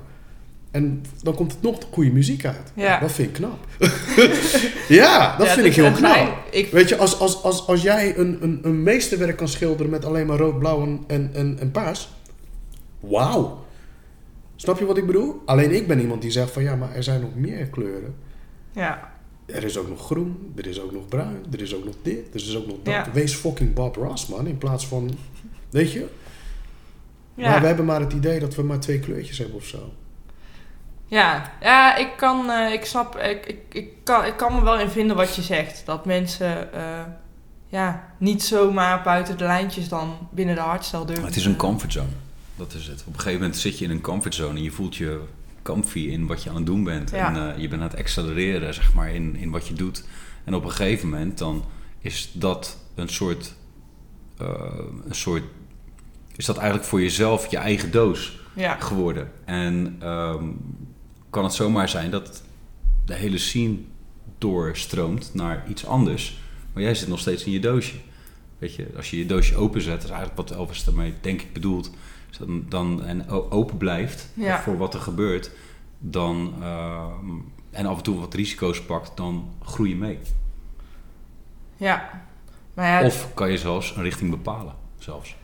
[0.76, 2.72] En dan komt het nog goede muziek uit.
[2.76, 3.00] Ja.
[3.00, 3.58] Dat vind ik knap.
[4.88, 6.38] ja, dat Ja, vind ik dus heel knap.
[6.52, 10.06] ik, Weet je, als, als, als, als jij een, een, een meesterwerk kan schilderen met
[10.06, 12.10] alleen maar rood, blauw en, en, en, en paars.
[13.00, 13.66] Wauw.
[14.56, 15.42] Snap je wat ik bedoel?
[15.46, 18.16] Alleen ik ben iemand die zegt van ja, maar er zijn nog meer kleuren.
[18.72, 19.14] ja,
[19.46, 22.28] Er is ook nog groen, er is ook nog bruin, er is ook nog dit,
[22.34, 22.94] er is ook nog dat.
[22.94, 23.08] Ja.
[23.14, 24.48] Wees fucking Bob Ross, man.
[24.48, 25.10] In plaats van,
[25.70, 26.06] weet je?
[27.36, 27.50] ja.
[27.50, 29.92] Maar we hebben maar het idee dat we maar twee kleurtjes hebben of zo.
[31.08, 34.80] Ja, ja ik kan, eh, ik snap, ik, ik, ik, kan, ik kan me wel
[34.80, 35.86] in vinden wat je zegt.
[35.86, 37.04] Dat mensen, eh,
[37.68, 41.24] ja, niet zomaar buiten de lijntjes dan binnen de hardstyle durven.
[41.24, 42.10] Maar het is een comfortzone.
[42.56, 43.02] Dat is het.
[43.02, 45.22] Op een gegeven moment zit je in een comfortzone en je voelt je
[45.62, 47.12] comfy in wat je aan het doen bent.
[47.12, 47.28] Ja.
[47.28, 50.04] En eh, je bent aan het accelereren, zeg maar, in, in wat je doet.
[50.44, 51.64] En op een gegeven moment dan
[52.00, 53.54] is dat een soort,
[54.38, 55.44] een soort,
[56.36, 59.32] is dat eigenlijk voor jezelf je eigen doos Ja, geworden.
[59.46, 60.44] En ehm,
[61.36, 62.44] kan het zomaar zijn dat
[63.06, 63.78] de hele scene
[64.38, 66.38] doorstroomt naar iets anders.
[66.74, 67.96] Maar jij zit nog steeds in je doosje.
[68.58, 71.92] Weet je, als je je doosje openzet, is eigenlijk wat Elvis daarmee denk ik bedoelt.
[72.40, 74.62] dan, dan, en open blijft Ja.
[74.62, 75.52] voor wat er gebeurt,
[76.00, 77.30] dan, ehm,
[77.72, 80.20] en af en toe wat risico's pakt, dan groei je mee.
[81.78, 82.24] ja.
[82.74, 85.36] Maar ja, Of kan je zelfs een richting bepalen, zelfs.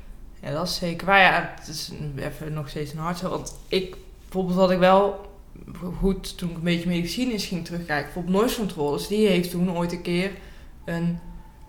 [0.42, 1.08] Ja, dat is zeker.
[1.08, 3.30] Maar ja, het is even nog steeds een hardstyle.
[3.32, 5.31] Want ik, bijvoorbeeld wat ik wel
[6.00, 9.92] goed, toen ik een beetje medicine ging terugkijken, bijvoorbeeld Noise Controllers, die heeft toen ooit
[9.92, 10.32] een keer
[10.86, 11.20] een,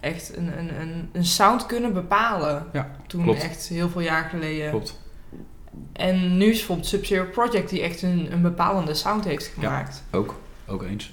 [0.01, 2.67] echt een, een, een, een sound kunnen bepalen.
[2.73, 3.43] Ja, Toen klopt.
[3.43, 4.71] echt heel veel jaar geleden.
[4.71, 5.01] Klopt.
[5.93, 10.03] En nu is bijvoorbeeld Sub-Zero Project die echt een, een bepalende sound heeft gemaakt.
[10.11, 10.35] Ook,
[10.67, 11.13] ook eens.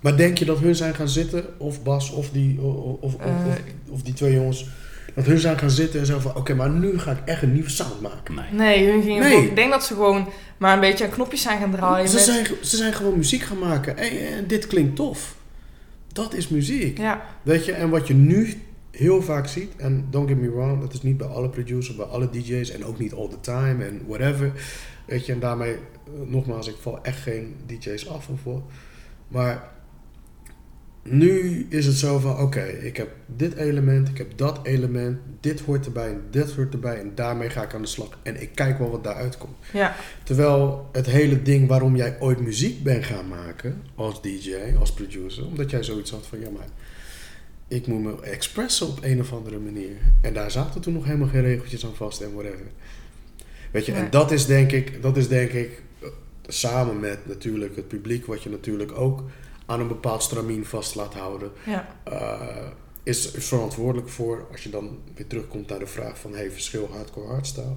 [0.00, 3.46] Maar denk je dat hun zijn gaan zitten, of Bas of die, of, of, Eh,
[3.46, 3.58] of,
[3.90, 4.66] of die twee jongens,
[5.14, 7.52] dat hun zijn gaan zitten en zo van oké, maar nu ga ik echt een
[7.52, 8.34] nieuwe sound maken.
[8.34, 8.52] Nee.
[8.52, 9.30] Nee, hun gingen Nee.
[9.30, 12.08] gewoon- ik denk dat ze gewoon maar een beetje aan knopjes zijn gaan draaien.
[12.08, 13.96] Ze met- zijn, ze zijn gewoon muziek gaan maken.
[13.96, 15.36] Hey, en dit klinkt tof.
[16.12, 16.98] Dat is muziek.
[16.98, 20.80] Ja, Weet je, en wat je nu heel vaak ziet, en don't get me wrong,
[20.80, 23.84] dat is niet bij alle producers, bij alle DJ's en ook niet all the time
[23.84, 24.52] en whatever.
[25.06, 25.78] Weet je, en daarmee, eh,
[26.26, 28.62] nogmaals, ik val echt geen DJ's af of wat.
[29.28, 29.68] Maar
[31.10, 35.60] Nu is het zo van, oké, ik heb dit element, ik heb dat element, dit
[35.60, 38.18] hoort erbij en dit hoort erbij en daarmee ga ik aan de slag.
[38.22, 39.56] En ik kijk wel wat daaruit komt.
[39.72, 44.92] Ja, Terwijl het hele ding waarom jij ooit muziek bent gaan maken als DJ, als
[44.92, 46.68] producer, omdat jij zoiets had van ja maar
[47.68, 49.96] ik moet me expressen op een of andere manier.
[50.20, 52.66] En daar zaten toen nog helemaal geen regeltjes aan vast en whatever.
[53.70, 56.08] Weet je, en dat is denk ik, dat is denk ik eh,
[56.46, 59.24] samen met natuurlijk het publiek, wat je natuurlijk ook
[59.68, 61.88] aan een bepaald stramien vast laat houden, ja,
[63.02, 66.88] is, is verantwoordelijk voor, als je dan weer terugkomt naar de vraag van hey, verschil
[66.92, 67.76] hardcore hardstyle,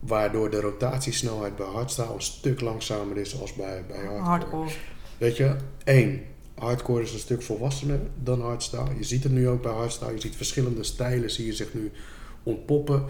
[0.00, 4.24] waardoor de rotatiesnelheid bij hardstyle een stuk langzamer is als bij, bij hardcore.
[4.24, 4.70] hardcore.
[5.18, 6.22] Weet je, één,
[6.54, 8.96] hardcore is een stuk volwassener dan hardstyle.
[8.96, 11.92] Je ziet het nu ook bij hardstyle, je ziet verschillende stijlen, zie je zich nu
[12.42, 13.04] ontpoppen.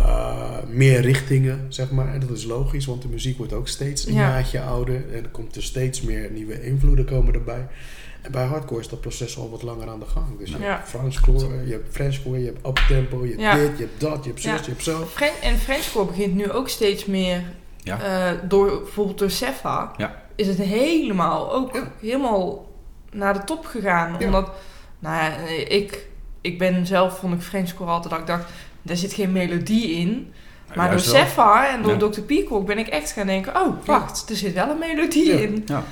[0.00, 2.14] Uh, meer richtingen, zeg maar.
[2.14, 4.20] En dat is logisch, want de muziek wordt ook steeds een Ja.
[4.20, 4.94] jaartje ouder.
[5.12, 7.66] En er komt er steeds meer nieuwe invloeden komen erbij.
[8.22, 10.38] En bij hardcore is dat proces al wat langer aan de gang.
[10.38, 10.64] Dus je Ja.
[10.64, 11.14] hebt
[11.66, 13.54] je hebt Frenchcore, je hebt uptempo, je hebt Ja.
[13.54, 14.58] dit, je hebt dat, je hebt zus, Ja.
[14.64, 15.06] je hebt zo.
[15.42, 17.42] En Frenchcore begint nu ook steeds meer,
[17.82, 18.00] Ja.
[18.00, 20.22] eh, door, bijvoorbeeld door Sefa, Ja.
[20.34, 21.92] is het helemaal, ook Ja.
[22.00, 22.70] helemaal
[23.12, 24.16] naar de top gegaan.
[24.18, 24.26] Ja.
[24.26, 24.50] Omdat,
[24.98, 26.06] nou ja, eh, ik,
[26.40, 28.50] ik ben zelf, vond ik Frenchcore altijd dat ik dacht,
[28.88, 30.32] daar zit geen melodie in.
[30.74, 31.00] Maar door.
[31.00, 32.08] Sefa en door Ja.
[32.08, 32.20] Dr.
[32.20, 35.38] Peacock ben ik echt gaan denken, oh, wacht, er zit wel een melodie Ja.
[35.38, 35.62] in.
[35.66, 35.84] Ja.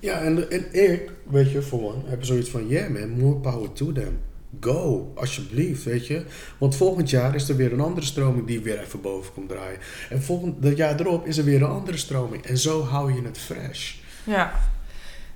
[0.00, 3.72] Ja, en, en ik, weet je, voor one, heb zoiets van, yeah man, more power
[3.72, 4.18] to them.
[4.60, 6.24] Go, alsjeblieft, weet je.
[6.58, 9.78] Want volgend jaar is er weer een andere stroming die weer even boven komt draaien.
[10.10, 12.44] En volgend dat jaar erop is er weer een andere stroming.
[12.44, 13.94] En zo hou je het fresh.
[14.24, 14.52] Ja.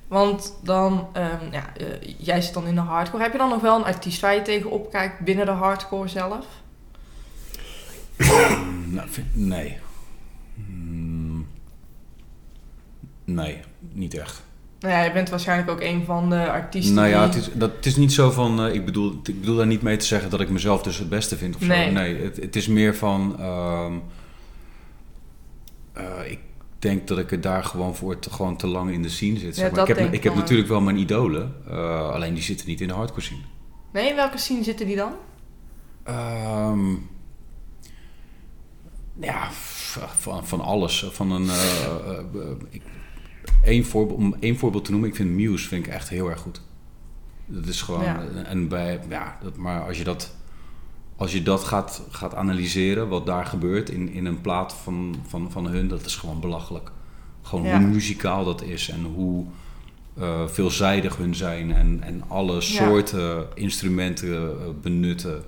[0.08, 1.86] Want dan, ehm, ja, eh,
[2.18, 3.22] jij zit dan in de hardcore.
[3.22, 6.46] Heb je dan nog wel een artiest waar je tegen opkijkt binnen de hardcore zelf?
[8.88, 9.78] Nou, vind- nee.
[10.54, 11.46] Hmm.
[13.24, 13.60] Nee,
[13.92, 14.44] niet echt.
[14.80, 17.34] Nou ja, je bent waarschijnlijk ook een van de artiesten Nou ja, die...
[17.40, 18.60] het is, dat, het is niet zo van.
[18.66, 21.08] eh, ik, bedoel, ik bedoel daar niet mee te zeggen dat ik mezelf dus het
[21.08, 21.66] beste vind of zo.
[21.66, 21.90] Nee.
[21.90, 23.36] Nee, het, het is meer van.
[23.38, 23.92] ehm,
[25.92, 26.38] eh, ik
[26.78, 29.56] denk dat ik er daar gewoon voor te, gewoon te lang in de scene zit.
[29.56, 29.80] Ja, Zeg maar.
[29.80, 32.80] ik heb, denk ik ik heb natuurlijk wel mijn idolen, eh, alleen die zitten niet
[32.80, 33.40] in de hardcore scene.
[33.92, 35.12] Nee, in welke scene zitten die dan?
[36.02, 36.94] Ehm,
[39.20, 39.50] ja,
[40.16, 41.04] van, van alles.
[41.10, 42.82] Van een, eh, eh, eh, ik,
[43.64, 46.40] één voorbeeld, om één voorbeeld te noemen, ik vind Muse vind ik echt heel erg
[46.40, 46.60] goed.
[47.46, 48.24] Dat is gewoon, Ja.
[48.44, 50.34] en bij, ja, dat, maar als je dat,
[51.16, 55.50] als je dat gaat, gaat analyseren, wat daar gebeurt in, in een plaat van, van,
[55.50, 56.90] van hun, dat is gewoon belachelijk.
[57.42, 57.78] Gewoon Ja.
[57.78, 59.44] hoe muzikaal dat is en hoe
[60.18, 65.42] eh, veelzijdig hun zijn en, en alle soorten instrumenten eh, benutten.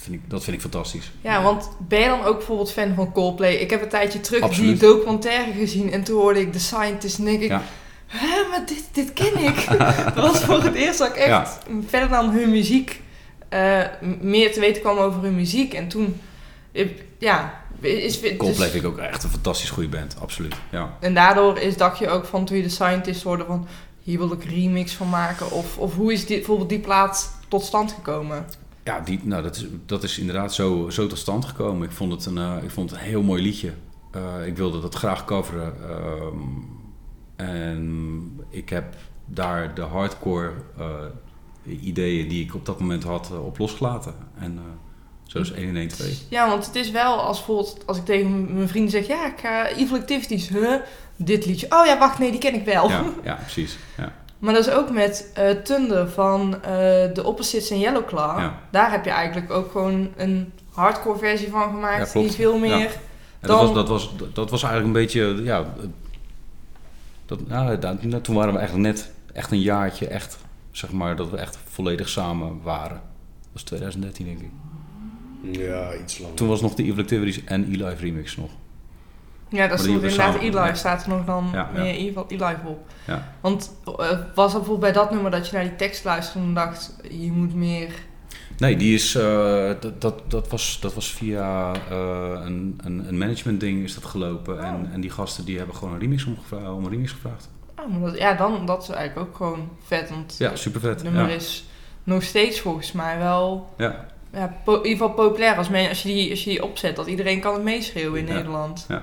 [0.00, 1.10] Dat vind, ik, dat vind ik fantastisch.
[1.20, 3.54] Ja, want ben je dan ook bijvoorbeeld fan van Coldplay?
[3.54, 4.80] Ik heb een tijdje terug Absoluut.
[4.80, 7.48] die documentaire gezien en toen hoorde ik The Scientist en denk ik...
[7.48, 7.62] Ja.
[8.06, 9.66] Hè, maar dit, dit ken ik.
[10.14, 13.02] dat was voor het eerst dat ik echt verder dan hun muziek...
[13.48, 13.84] eh,
[14.20, 15.74] meer te weten kwam over hun muziek.
[15.74, 16.20] En toen...
[17.18, 18.20] Ja, is...
[18.20, 20.54] dus- Coldplay vind ik ook echt een fantastisch goede band, absoluut.
[20.70, 20.96] Ja.
[21.00, 23.66] En daardoor is dacht je ook van toen je de Scientist hoorde van...
[24.02, 25.50] Hier wil ik remix van maken.
[25.50, 28.46] Of, of hoe is dit, bijvoorbeeld die plaat tot stand gekomen?
[28.84, 31.88] Ja, die, nou, dat, is, dat is inderdaad zo, zo tot stand gekomen.
[31.88, 33.72] Ik vond het een, eh, ik vond het een heel mooi liedje.
[34.10, 35.74] Eh, ik wilde dat graag coveren.
[35.88, 36.38] ehm,
[37.36, 43.58] en ik heb daar de hardcore eh, ideeën die ik op dat moment had op
[43.58, 44.14] losgelaten.
[44.38, 44.58] En
[45.26, 46.18] zo is 1 en 1 2.
[46.28, 49.06] Ja, want het is wel als bijvoorbeeld als ik tegen mijn vrienden zeg...
[49.06, 50.48] Ja, ik ga Evil Activities.
[50.48, 50.74] Huh?
[51.16, 51.66] Dit liedje.
[51.70, 52.88] Oh ja, wacht, nee, die ken ik wel.
[52.88, 53.78] Ja, ja, precies.
[53.96, 54.12] Ja.
[54.40, 56.70] Maar dat is ook met eh Thunder van eh
[57.04, 58.38] The Opposites en Yellow Claw.
[58.38, 58.58] Ja.
[58.70, 62.12] Daar heb je eigenlijk ook gewoon een hardcore versie van gemaakt.
[62.12, 62.78] die veel meer...
[62.78, 62.86] Ja.
[63.40, 65.74] En Dan- dat, was, dat, was, dat, was eigenlijk een beetje, ja,
[67.26, 70.38] dat, nou, toen waren we eigenlijk net echt een jaartje echt,
[70.70, 73.00] zeg maar, dat we echt volledig samen waren.
[73.40, 74.50] Dat was 2013 denk ik.
[75.60, 76.34] Ja, iets langer.
[76.36, 78.50] Toen was nog de Evil Activities en E-Live remix nog.
[79.50, 80.74] Ja, dat we inderdaad E-Live.
[80.74, 81.80] Staat er nog dan Ja, ja.
[81.82, 82.78] meer E-Live E-Live op.
[83.06, 83.32] Ja.
[83.40, 83.94] Want eh,
[84.34, 86.96] was er bijvoorbeeld bij dat nummer dat je naar die tekst luisterde en dacht...
[87.10, 87.88] Je moet meer...
[88.58, 93.18] Nee, die is, eh, dat, dat, dat, was, dat was via eh, een, een, een
[93.18, 94.64] management ding is dat gelopen.
[94.64, 94.94] En, Oh.
[94.94, 96.36] en die gasten die hebben gewoon een remix om,
[96.76, 97.48] om een remix gevraagd.
[97.78, 100.10] Oh, dat, ja, dan dat is eigenlijk ook gewoon vet.
[100.10, 100.90] Want Ja, super vet.
[100.94, 101.34] het nummer Ja.
[101.34, 101.64] is
[102.04, 103.74] nog steeds volgens mij wel...
[103.76, 104.06] Ja.
[104.32, 106.96] Ja, in ieder geval populair als, men, als, je die, als je die opzet.
[106.96, 108.32] Dat iedereen kan het meeschreeuwen in Ja.
[108.34, 108.84] Nederland.
[108.88, 109.02] Ja.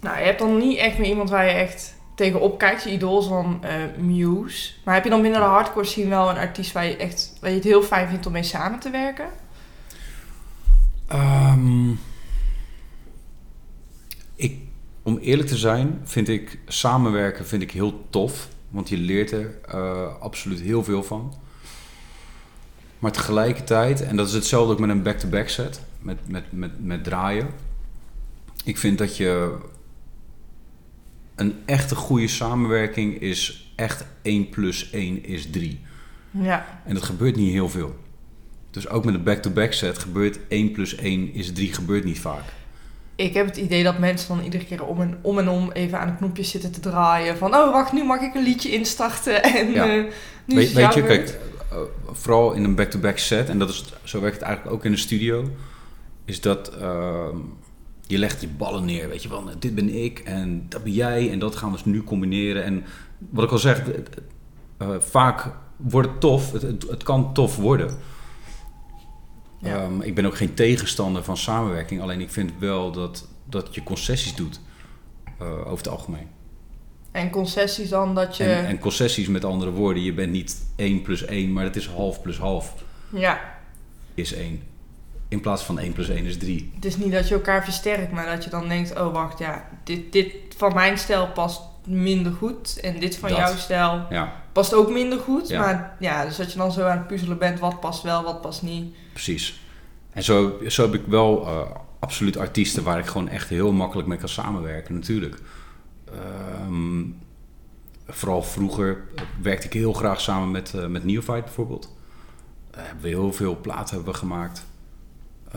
[0.00, 2.82] Nou, je hebt dan niet echt meer iemand waar je echt tegenop kijkt.
[2.82, 4.72] Je idool is dan eh, Muse.
[4.84, 7.50] Maar heb je dan binnen de hardcore scene wel een artiest waar je, echt, waar
[7.50, 9.28] je het heel fijn vindt om mee samen te werken?
[11.06, 11.90] Ehm,
[14.34, 14.58] ik,
[15.02, 18.48] om eerlijk te zijn, vind ik samenwerken vind ik heel tof.
[18.68, 21.34] Want je leert er eh, absoluut heel veel van.
[22.98, 27.04] Maar tegelijkertijd, en dat is hetzelfde ook met een back-to-back set, met, met, met, met
[27.04, 27.48] draaien.
[28.64, 29.58] Ik vind dat je
[31.36, 35.80] een echte goede samenwerking is echt 1 plus 1 is 3.
[36.30, 36.66] Ja.
[36.84, 37.94] En dat gebeurt niet heel veel.
[38.70, 42.42] Dus ook met een back-to-back set gebeurt 1 plus 1 is 3 gebeurt niet vaak.
[43.14, 45.98] Ik heb het idee dat mensen dan iedere keer om en om, en om even
[46.00, 47.36] aan de knopjes zitten te draaien.
[47.36, 49.42] Van, oh wacht, nu mag ik een liedje instarten.
[49.54, 49.86] En Ja.
[49.86, 50.04] eh,
[50.44, 51.24] nu weet is het weet je, beurt.
[51.24, 51.78] kijk, eh,
[52.12, 54.96] vooral in een back-to-back set, en dat is, zo werkt het eigenlijk ook in de
[54.98, 55.50] studio,
[56.24, 57.36] is dat ehm,
[58.06, 61.30] je legt je ballen neer, weet je wel, dit ben ik en dat ben jij
[61.30, 62.64] en dat gaan we dus nu combineren.
[62.64, 62.84] En
[63.18, 63.82] wat ik al zeg,
[64.76, 67.96] eh, vaak wordt het tof, het, het, het kan tof worden.
[69.60, 69.82] Ja.
[69.82, 73.82] Ehm, ik ben ook geen tegenstander van samenwerking, alleen ik vind wel dat, dat je
[73.82, 74.60] concessies doet,
[75.38, 76.28] eh, over het algemeen.
[77.10, 78.44] En concessies dan dat je...
[78.44, 81.86] En, en concessies met andere woorden, je bent niet 1 plus 1, maar het is
[81.86, 82.74] half plus half
[83.08, 83.58] Ja,
[84.14, 84.62] is 1.
[85.28, 86.70] In plaats van 1 plus 1 is 3.
[86.74, 89.00] het is niet dat je elkaar versterkt, maar dat je dan denkt...
[89.00, 92.80] Oh wacht, ja, dit, dit van mijn stijl past minder goed.
[92.80, 93.38] En dit van Dat.
[93.38, 95.48] jouw stijl Ja, past ook minder goed.
[95.48, 95.60] Ja.
[95.60, 97.58] Maar ja, dus dat je dan zo aan het puzzelen bent.
[97.58, 98.94] Wat past wel, wat past niet.
[99.12, 99.60] precies.
[100.12, 101.60] En zo, zo heb ik wel eh,
[101.98, 105.40] absoluut artiesten waar ik gewoon echt heel makkelijk mee kan samenwerken, natuurlijk.
[106.04, 107.02] Ehm,
[108.06, 109.04] vooral vroeger
[109.42, 111.94] werkte ik heel graag samen met, eh met Neophyte bijvoorbeeld.
[112.70, 114.66] Daar hebben we heel veel platen hebben we gemaakt.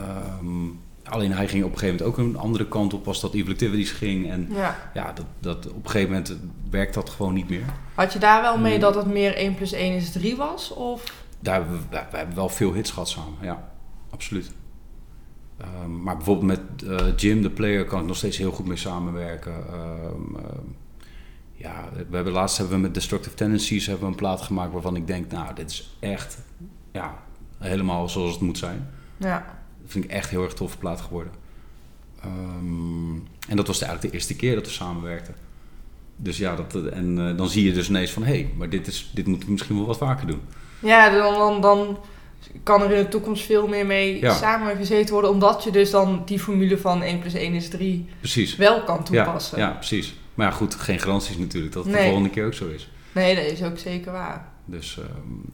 [0.00, 0.68] Ehm,
[1.02, 3.52] alleen hij ging op een gegeven moment ook een andere kant op als dat Evil
[3.52, 4.30] Activities ging.
[4.30, 4.90] En Ja.
[4.94, 6.36] ja, dat, dat, op een gegeven moment
[6.70, 7.64] werkt dat gewoon niet meer.
[7.94, 8.80] Had je daar wel mee Hmm.
[8.80, 10.70] dat het meer 1 plus 1 is 3 was?
[10.70, 11.24] Of...
[11.40, 13.70] Daar we, hebben wel veel hits gehad samen, ja,
[14.10, 14.50] absoluut.
[15.56, 18.76] Ehm, maar bijvoorbeeld met eh, Jim, de player, kan ik nog steeds heel goed mee
[18.76, 19.66] samenwerken.
[19.68, 20.44] Ehm,
[21.54, 24.96] ja, we hebben laatst hebben we met Destructive Tendencies hebben we een plaat gemaakt waarvan
[24.96, 26.38] ik denk, nou, dit is echt
[26.92, 27.14] ja,
[27.58, 28.90] helemaal zoals het moet zijn.
[29.16, 29.59] Ja.
[29.90, 31.32] Vind ik echt heel erg toffe plaat geworden.
[32.22, 33.12] Ehm,
[33.48, 35.34] en dat was eigenlijk de eerste keer dat we samenwerkten.
[36.16, 38.86] Dus ja, dat, en eh, dan zie je dus ineens van, hé, hey, maar dit,
[38.86, 40.40] is, dit moeten we misschien wel wat vaker doen.
[40.78, 41.98] Ja, dan, dan, dan
[42.62, 44.34] kan er in de toekomst veel meer mee Ja.
[44.34, 45.30] samen gezeten worden.
[45.30, 48.56] Omdat je dus dan die formule van 1 plus 1 is 3 Precies.
[48.56, 49.58] wel kan Ja, toepassen.
[49.58, 50.14] ja, precies.
[50.34, 52.90] Maar ja, goed, geen garanties natuurlijk dat het de volgende keer ook zo is.
[53.12, 54.49] Nee, dat is ook zeker waar.
[54.64, 54.98] Dus,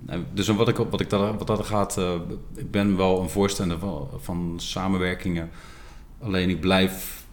[0.06, 2.14] en- dus wat ik, wat ik dat, wat dat gaat, eh,
[2.54, 5.50] ik ben wel een voorstander van, samenwerkingen.
[6.20, 7.24] Alleen ik blijf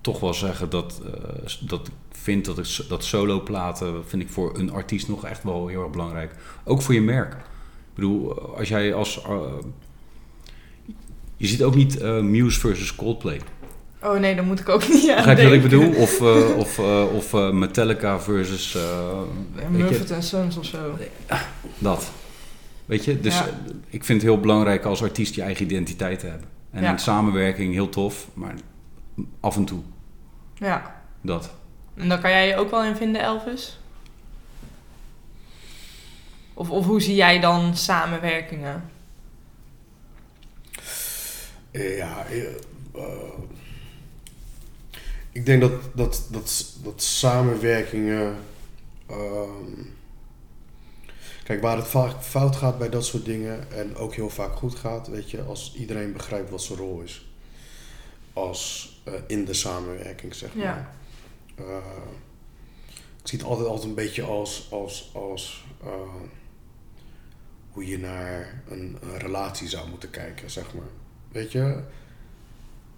[0.00, 4.58] toch wel zeggen dat, eh, dat ik vind dat, dat solo platen vind ik voor
[4.58, 6.34] een artiest nog echt wel heel erg belangrijk.
[6.64, 7.32] Ook voor je merk.
[7.32, 9.20] Ik bedoel, als jij als...
[11.36, 13.40] je ziet ook niet Muse versus Coldplay.
[14.02, 15.94] Oh nee, dan moet ik ook niet aan Begrijp je wat ik bedoel?
[15.94, 18.74] Of, eh, of, eh, of eh, Metallica versus...
[18.74, 19.18] eh,
[19.70, 20.98] Muffet en Sons of zo.
[21.78, 22.10] dat.
[22.86, 23.20] Weet je?
[23.20, 23.48] Dus Ja.
[23.88, 26.48] ik vind het heel belangrijk als artiest je eigen identiteit te hebben.
[26.70, 26.96] En Ja.
[26.96, 28.54] samenwerking heel tof, maar
[29.40, 29.80] af en toe
[30.54, 31.02] Ja.
[31.20, 31.50] dat.
[31.94, 33.78] En daar kan jij je ook wel in vinden, Elvis?
[36.54, 38.90] Of, of hoe zie jij dan samenwerkingen?
[41.72, 43.02] Ja, eh,
[45.32, 48.36] ik denk dat, dat, dat, dat samenwerkingen.
[49.06, 49.82] ehm,
[51.44, 54.74] kijk, waar het vaak fout gaat bij dat soort dingen en ook heel vaak goed
[54.74, 57.28] gaat, weet je, als iedereen begrijpt wat zijn rol is.
[58.32, 60.64] Als eh, in de samenwerking, zeg maar.
[60.64, 60.92] Ja.
[61.54, 61.76] Eh,
[63.22, 65.90] ik zie het altijd, altijd een beetje als, als, als eh,
[67.70, 70.88] hoe je naar een, een relatie zou moeten kijken, zeg maar.
[71.32, 71.82] Weet je,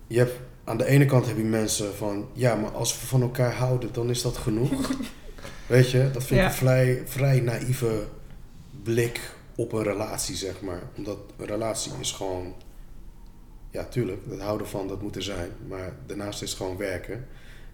[0.06, 3.22] je hebt, aan de ene kant heb je mensen van, ja, maar als we van
[3.22, 4.90] elkaar houden, dan is dat genoeg.
[5.66, 6.46] Weet je, dat vind ik Ja.
[6.46, 8.04] een vrij, vrij naïeve
[8.82, 9.20] blik
[9.56, 10.82] op een relatie, zeg maar.
[10.96, 12.54] Omdat een relatie is gewoon,
[13.70, 15.50] ja, tuurlijk, het houden van, dat moet er zijn.
[15.68, 17.26] Maar daarnaast is het gewoon werken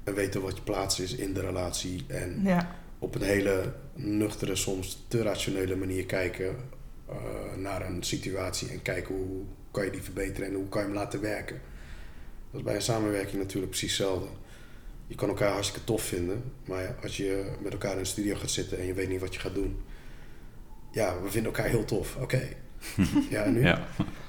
[0.05, 2.05] en weten wat je plaats is in de relatie.
[2.07, 2.77] En Ja.
[2.99, 6.57] op een hele nuchtere, soms te rationele manier kijken
[7.09, 7.15] eh,
[7.57, 10.97] naar een situatie en kijken hoe kan je die verbeteren en hoe kan je hem
[10.97, 11.61] laten werken.
[12.51, 14.29] Dat is bij een samenwerking natuurlijk precies hetzelfde.
[15.07, 18.51] Je kan elkaar hartstikke tof vinden, maar als je met elkaar in de studio gaat
[18.51, 19.77] zitten en je weet niet wat je gaat doen.
[20.93, 22.17] Ja, we vinden elkaar heel tof.
[22.21, 22.43] Oké.
[23.31, 23.63] Ja, en nu?
[23.63, 23.87] Ja.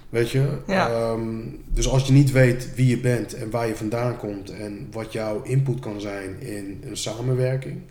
[0.09, 0.57] Weet je?
[0.67, 0.89] Ja.
[0.89, 4.87] Ehm, dus als je niet weet wie je bent en waar je vandaan komt en
[4.91, 7.81] wat jouw input kan zijn in een samenwerking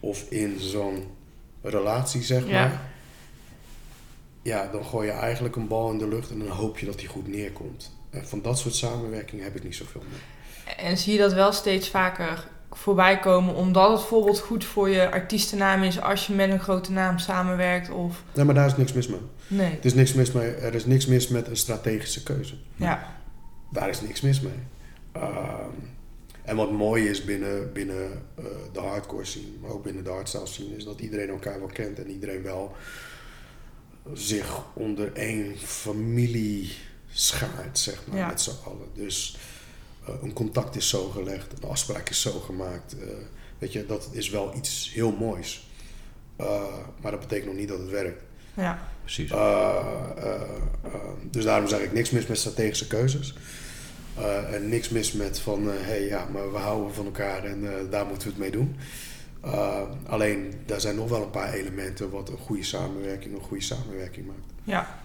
[0.00, 1.04] of in zo'n
[1.62, 2.50] relatie, zeg Ja.
[2.68, 2.92] maar.
[4.42, 6.98] Ja, dan gooi je eigenlijk een bal in de lucht en dan hoop je dat
[6.98, 7.96] die goed neerkomt.
[8.14, 10.74] En van dat soort samenwerking heb ik niet zoveel mee.
[10.76, 15.10] En zie je dat wel steeds vaker voorbij komen omdat het bijvoorbeeld goed voor je
[15.10, 18.92] artiestennaam is als je met een grote naam samenwerkt of Nee, maar daar is niks
[18.92, 19.20] mis mee.
[19.46, 19.70] nee.
[19.70, 20.50] Het is niks mis mee.
[20.50, 22.54] Er is niks mis met een strategische keuze.
[22.76, 23.16] Ja,
[23.72, 24.52] Daar is niks mis mee.
[25.12, 25.70] Ehm,
[26.42, 30.46] en wat mooi is binnen, binnen eh, de hardcore scene, maar ook binnen de hardstyle
[30.46, 32.76] scene, is dat iedereen elkaar wel kent en iedereen wel
[34.12, 36.72] zich onder één familie
[37.14, 38.26] schaart, zeg maar, Ja.
[38.26, 38.88] met z'n allen.
[38.94, 39.36] Dus
[40.06, 42.98] eh, een contact is zo gelegd, een afspraak is zo gemaakt.
[42.98, 43.06] eh,
[43.58, 45.68] weet je, dat is wel iets heel moois.
[46.36, 46.62] Eh,
[47.00, 48.22] maar dat betekent nog niet dat het werkt.
[48.54, 49.30] ja, Precies.
[49.30, 49.36] Uh,
[50.18, 50.24] uh,
[50.84, 50.92] uh,
[51.30, 53.34] dus daarom zeg ik niks mis met strategische keuzes.
[54.18, 57.62] Uh, en niks mis met van, hé hey, ja, maar we houden van elkaar en
[57.62, 58.76] uh, daar moeten we het mee doen.
[59.44, 63.62] Uh, alleen, daar zijn nog wel een paar elementen wat een goede samenwerking een goede
[63.62, 64.52] samenwerking maakt.
[64.64, 65.02] ja.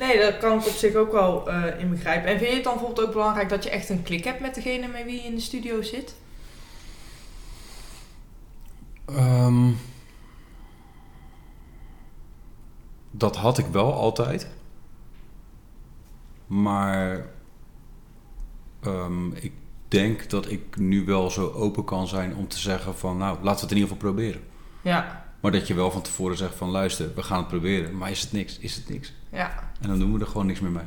[0.00, 2.30] Nee, daar kan ik op zich ook wel eh, in begrijpen.
[2.30, 4.54] En vind je het dan bijvoorbeeld ook belangrijk dat je echt een klik hebt met
[4.54, 6.14] degene met wie je in de studio zit?
[9.04, 9.70] Ehm,
[13.10, 14.48] dat had ik wel altijd.
[16.46, 17.26] Maar
[18.80, 19.52] ehm, ik
[19.88, 23.16] denk dat ik nu wel zo open kan zijn om te zeggen van...
[23.16, 24.42] nou, laten we het in ieder geval proberen.
[24.82, 26.68] Ja, Maar dat je wel van tevoren zegt van...
[26.68, 27.96] luister, we gaan het proberen.
[27.96, 29.12] Maar is het niks, is het niks.
[29.32, 29.50] Ja.
[29.80, 30.82] En dan doen we er gewoon niks meer mee.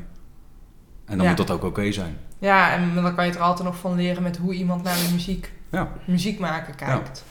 [1.06, 1.28] En dan Ja.
[1.28, 2.18] moet dat ook oké zijn.
[2.40, 5.10] Ja, en dan kan je er altijd nog van leren met hoe iemand naar de
[5.12, 7.24] muziek, Ja, muziek maken kijkt.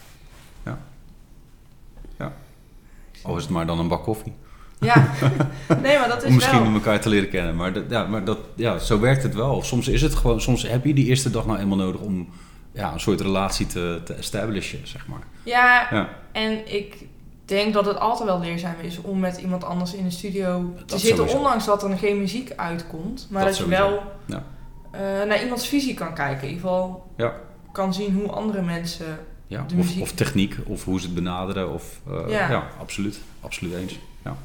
[3.22, 4.32] al is het maar dan een bak koffie.
[4.80, 4.94] Ja,
[5.82, 6.66] nee, maar dat is Om misschien wel...
[6.66, 7.56] om elkaar te leren kennen.
[7.56, 9.62] Maar, dat, ja, maar dat, ja, zo werkt het wel.
[9.62, 12.28] Soms is het gewoon, soms heb je die eerste dag nou eenmaal nodig om
[12.72, 15.20] ja, een soort relatie te, te establishen, zeg maar.
[15.42, 17.06] Ja, Ja, en ik
[17.52, 20.98] denk dat het altijd wel leerzaam is om met iemand anders in de studio te
[20.98, 21.36] zitten, sowieso.
[21.36, 23.26] ondanks dat er geen muziek uitkomt.
[23.30, 24.42] Maar dat, Dat je wel Ja.
[24.90, 26.42] eh, naar iemands visie kan kijken.
[26.48, 27.32] In ieder geval Ja.
[27.72, 29.18] kan zien hoe andere mensen...
[29.46, 29.58] ja.
[29.68, 30.02] De Of, muziek.
[30.02, 31.72] of techniek, of hoe ze het benaderen.
[31.72, 32.68] Of, eh, Ja.
[32.80, 33.20] absoluut.
[33.40, 33.98] Absoluut eens.
[34.24, 34.36] Ja.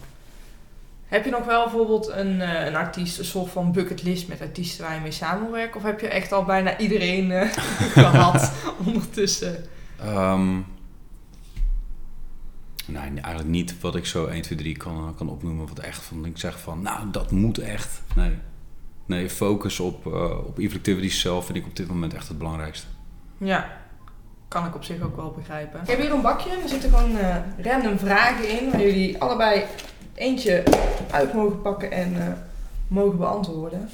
[1.06, 4.86] Heb je nog wel bijvoorbeeld een, eh, een artiest, een soort van bucketlist met artiesten
[4.86, 5.76] waar je mee samenwerkt?
[5.76, 7.50] Of heb je echt al bijna iedereen eh,
[8.04, 8.52] gehad
[8.86, 9.66] ondertussen?
[10.02, 10.48] Ehm,
[12.88, 15.68] nee, eigenlijk niet wat ik zo 1, 2, 3 kan, kan opnoemen.
[15.68, 18.02] Wat echt van, ik zeg van, nou, dat moet echt.
[18.16, 18.32] Nee.
[19.06, 22.88] Nee, focus op, uh, op Evolutivity zelf vind ik op dit moment echt het belangrijkste.
[23.38, 23.78] Ja,
[24.48, 25.82] kan ik op zich ook wel begrijpen.
[25.82, 29.64] Ik heb hier een bakje er zitten gewoon eh, random vragen in waar jullie allebei
[30.14, 30.64] eentje
[31.12, 32.34] uit mogen pakken en eh,
[32.88, 33.90] mogen beantwoorden.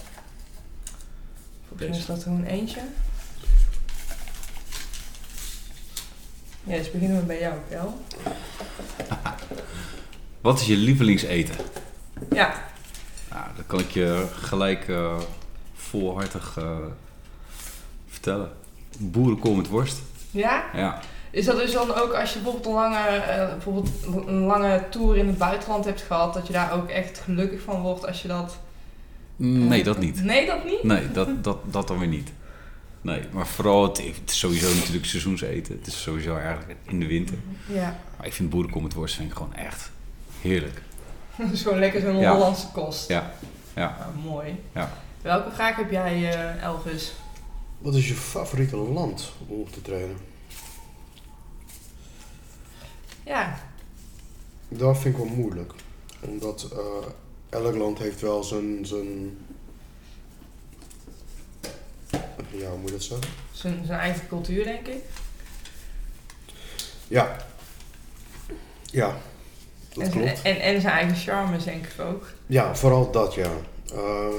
[1.68, 2.80] Volgens mij is dat gewoon eentje.
[6.64, 7.98] Ja, dus beginnen we bij jou, Kel.
[10.44, 11.56] Wat is je lievelingseten?
[12.32, 12.54] Ja,
[13.30, 15.20] Nou, dat kan ik je gelijk uh,
[15.74, 16.78] volhartig uh,
[18.08, 18.52] vertellen.
[18.98, 20.02] Boerenkool met worst.
[20.32, 20.66] ja?
[20.74, 21.00] Ja.
[21.32, 23.90] Is dat dus dan ook als je bijvoorbeeld een lange, uh, bijvoorbeeld
[24.28, 27.82] een lange tour in het buitenland hebt gehad, dat je daar ook echt gelukkig van
[27.82, 28.60] wordt als je dat...
[29.36, 30.24] Nee, dat niet.
[30.24, 30.84] Nee, dat niet?
[30.84, 32.32] Nee, dat, dat, dat dan weer niet.
[33.02, 35.78] Nee, maar vooral, het, het is sowieso natuurlijk seizoenseten.
[35.78, 37.38] Het is sowieso eigenlijk in de winter.
[37.66, 38.00] Ja.
[38.18, 39.92] Maar ik vind boerenkool met worst vind ik gewoon echt
[40.44, 40.82] heerlijk.
[41.38, 42.34] Dat is gewoon lekker zo'n Ja.
[42.34, 43.08] Hollandse kost.
[43.08, 43.34] Ja,
[43.76, 43.98] ja.
[44.00, 44.60] Ah, mooi.
[44.74, 44.92] Ja.
[45.22, 47.14] Welke vraag heb jij, eh, Elvis?
[47.78, 50.18] Wat is je favoriete land om op te trainen?
[53.26, 53.58] Ja,
[54.70, 55.74] Dat vind ik wel moeilijk.
[56.20, 57.08] Omdat eh,
[57.50, 59.38] elk land heeft wel zijn, zijn...
[62.52, 63.28] Ja, hoe moet dat zeggen?
[63.52, 65.04] zijn, zijn eigen cultuur, denk ik.
[67.08, 67.36] Ja.
[68.86, 69.18] Ja,
[69.94, 70.42] dat En, klopt.
[70.42, 72.28] en, en zijn eigen charmes, denk ik ook.
[72.46, 73.52] Ja, vooral dat ja.
[73.94, 74.34] Eh,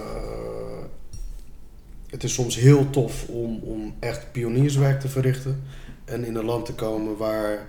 [2.11, 5.63] het is soms heel tof om, om echt pionierswerk te verrichten.
[6.05, 7.67] En in een land te komen waar,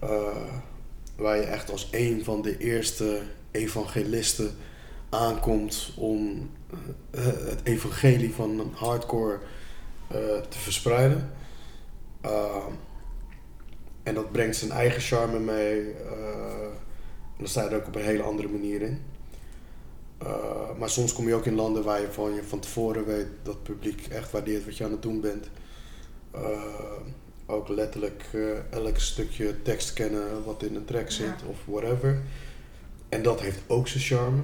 [0.00, 0.36] eh,
[1.16, 4.56] waar je echt als een van de eerste evangelisten
[5.10, 6.50] aankomt om
[7.10, 9.38] eh, het evangelie van hardcore
[10.48, 11.30] te verspreiden.
[14.02, 15.94] En dat brengt zijn eigen charme mee.
[17.38, 19.02] Eh, dan sta je er ook op een hele andere manier in.
[20.22, 20.28] Uh,
[20.78, 23.54] maar soms kom je ook in landen waar je van, je van tevoren weet dat
[23.54, 25.48] het publiek echt waardeert wat je aan het doen bent.
[26.34, 26.40] Uh,
[27.46, 31.46] ook letterlijk uh, elk stukje tekst kennen wat in een track zit Ja.
[31.46, 32.22] of whatever.
[33.08, 34.40] En dat heeft ook zijn charme.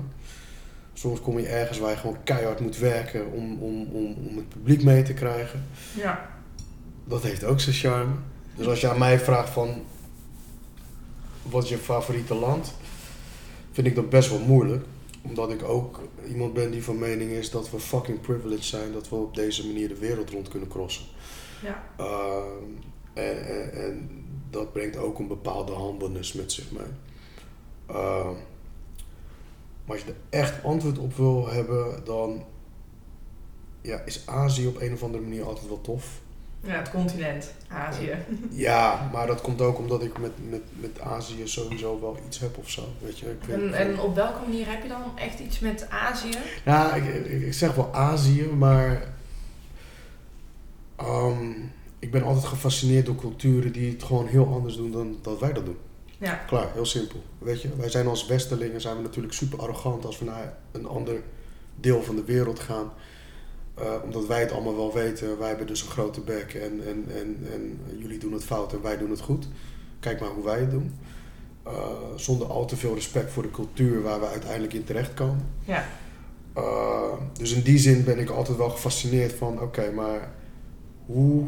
[0.93, 4.49] Soms kom je ergens waar je gewoon keihard moet werken om, om, om, om het
[4.49, 5.65] publiek mee te krijgen.
[5.97, 6.31] Ja.
[7.05, 8.13] Dat heeft ook zijn charme.
[8.57, 9.83] Dus als je aan mij vraagt van
[11.43, 12.75] wat is je favoriete land,
[13.75, 14.85] vind ik dat best wel moeilijk.
[15.22, 19.09] Omdat ik ook iemand ben die van mening is dat we fucking privileged zijn dat
[19.09, 21.05] we op deze manier de wereld rond kunnen crossen.
[21.62, 21.85] Ja.
[22.01, 22.45] Uh,
[23.14, 24.11] En, en, en
[24.51, 26.87] dat brengt ook een bepaalde humbleness met zich mee.
[27.91, 28.31] Uh,
[29.85, 32.45] maar als je er echt antwoord op wil hebben, dan
[33.81, 36.20] ja, is Azië op een of andere manier altijd wel tof.
[36.67, 38.15] Ja, het continent, Azië.
[38.51, 42.59] Ja, maar dat komt ook omdat ik met, met, met Azië sowieso wel iets heb
[42.59, 42.89] of zo.
[43.01, 43.27] Weet je?
[43.27, 46.39] Ik en, en op welke manier heb je dan echt iets met Azië?
[46.65, 49.15] Nou, ik, ik, ik zeg wel Azië, maar
[51.01, 55.41] um, ik ben altijd gefascineerd door culturen die het gewoon heel anders doen dan dat
[55.41, 55.79] wij dat doen.
[56.19, 56.35] Ja.
[56.35, 57.23] Klaar, heel simpel.
[57.39, 60.87] Weet je, wij zijn als Westerlingen zijn we natuurlijk super arrogant als we naar een
[60.87, 61.23] ander
[61.75, 62.93] deel van de wereld gaan.
[63.79, 65.39] Uh, omdat wij het allemaal wel weten.
[65.39, 68.83] Wij hebben dus een grote bek en, en, en, en jullie doen het fout en
[68.83, 69.49] wij doen het goed.
[70.01, 70.93] Kijk maar hoe wij het doen.
[71.66, 71.72] Uh,
[72.16, 75.47] zonder al te veel respect voor de cultuur waar we uiteindelijk in terechtkomen.
[75.64, 75.85] Ja.
[76.57, 80.33] Uh, dus in die zin ben ik altijd wel gefascineerd van oké, okay, maar
[81.07, 81.45] hoe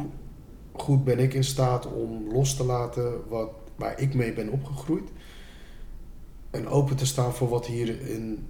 [0.72, 5.08] goed ben ik in staat om los te laten wat, waar ik mee ben opgegroeid.
[6.50, 8.46] En open te staan voor wat hier in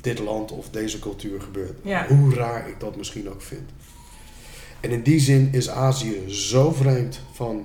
[0.00, 1.78] dit land of deze cultuur gebeurt.
[1.82, 2.06] Ja.
[2.06, 3.70] Hoe raar ik dat misschien ook vind.
[4.80, 7.64] En in die zin is Azië zo vreemd van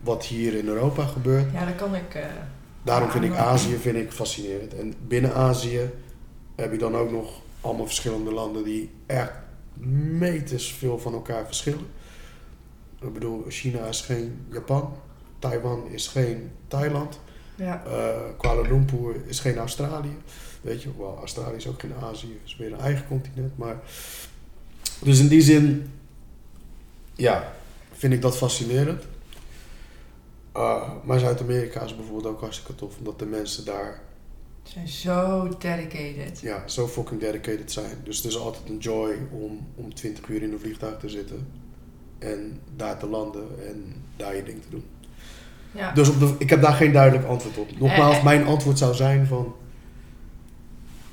[0.00, 1.52] wat hier in Europa gebeurt.
[1.52, 2.14] Ja, dat kan ik.
[2.14, 2.22] Uh,
[2.82, 4.74] Daarom vind ik Azië vind ik fascinerend.
[4.74, 5.90] En binnen Azië
[6.56, 9.32] heb je dan ook nog allemaal verschillende landen die echt
[10.18, 11.86] meters veel van elkaar verschillen.
[13.00, 14.96] Ik bedoel, China is geen Japan.
[15.38, 17.20] Taiwan is geen Thailand.
[17.54, 17.82] Ja.
[17.86, 17.92] Uh,
[18.38, 20.16] Kuala Lumpur is geen Australië.
[20.60, 23.58] Weet je, wel, Australië is ook geen Azië, is weer een eigen continent.
[23.58, 23.76] Maar,
[25.02, 25.90] dus in die zin,
[27.14, 27.52] ja,
[27.92, 29.04] vind ik dat fascinerend.
[30.56, 34.00] Uh, maar Zuid-Amerika is bijvoorbeeld ook hartstikke tof, omdat de mensen daar.
[34.62, 36.40] Zijn zo dedicated.
[36.40, 37.96] Ja, zo fucking dedicated zijn.
[38.04, 41.46] Dus het is altijd een joy om, om 20 uur in een vliegtuig te zitten
[42.18, 44.84] en daar te landen en daar je ding te doen.
[45.72, 45.92] Ja.
[45.92, 47.78] Dus op de, ik heb daar geen duidelijk antwoord op.
[47.78, 49.54] Nogmaals, Eh, mijn antwoord zou zijn van...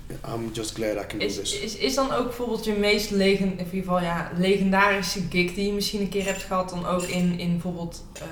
[0.10, 1.60] I'm just glad I can do Is, this.
[1.60, 5.68] is, is dan ook bijvoorbeeld je meest legen, in ieder geval, ja, legendarische gig die
[5.68, 8.24] je misschien een keer hebt gehad, dan ook in, in bijvoorbeeld uh,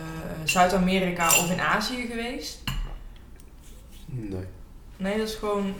[0.43, 2.63] Zuid-Amerika of in Azië geweest?
[4.05, 4.45] Nee.
[4.97, 5.73] Nee, dat is gewoon.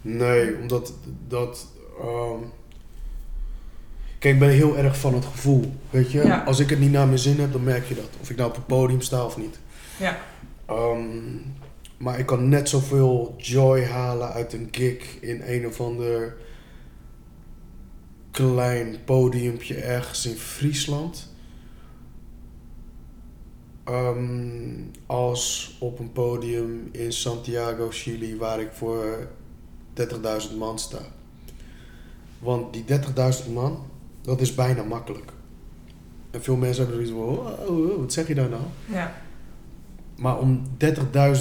[0.00, 0.92] Nee, omdat
[1.28, 1.66] dat...
[2.00, 2.52] Um,
[4.18, 6.24] Kijk, ik ben heel erg van het gevoel, weet je.
[6.24, 6.42] Ja.
[6.42, 8.08] Als ik het niet naar mijn zin heb, dan merk je dat.
[8.20, 9.58] Of ik nou op het podium sta of niet.
[9.96, 10.18] Ja.
[10.70, 11.54] Um,
[12.00, 16.36] maar ik kan net zoveel joy halen uit een gig in een of ander
[18.30, 21.28] klein podiumpje ergens in Friesland.
[23.88, 29.28] Um, als op een podium in Santiago, Chili, waar ik voor
[29.94, 31.00] 30.000 man sta.
[32.38, 32.84] Want die
[33.44, 33.86] 30.000 man,
[34.20, 35.32] dat is bijna makkelijk.
[36.30, 37.26] En veel mensen hebben zoiets
[37.66, 38.62] van, wat zeg je daar nou?
[38.86, 39.22] Ja.
[40.20, 40.62] Maar om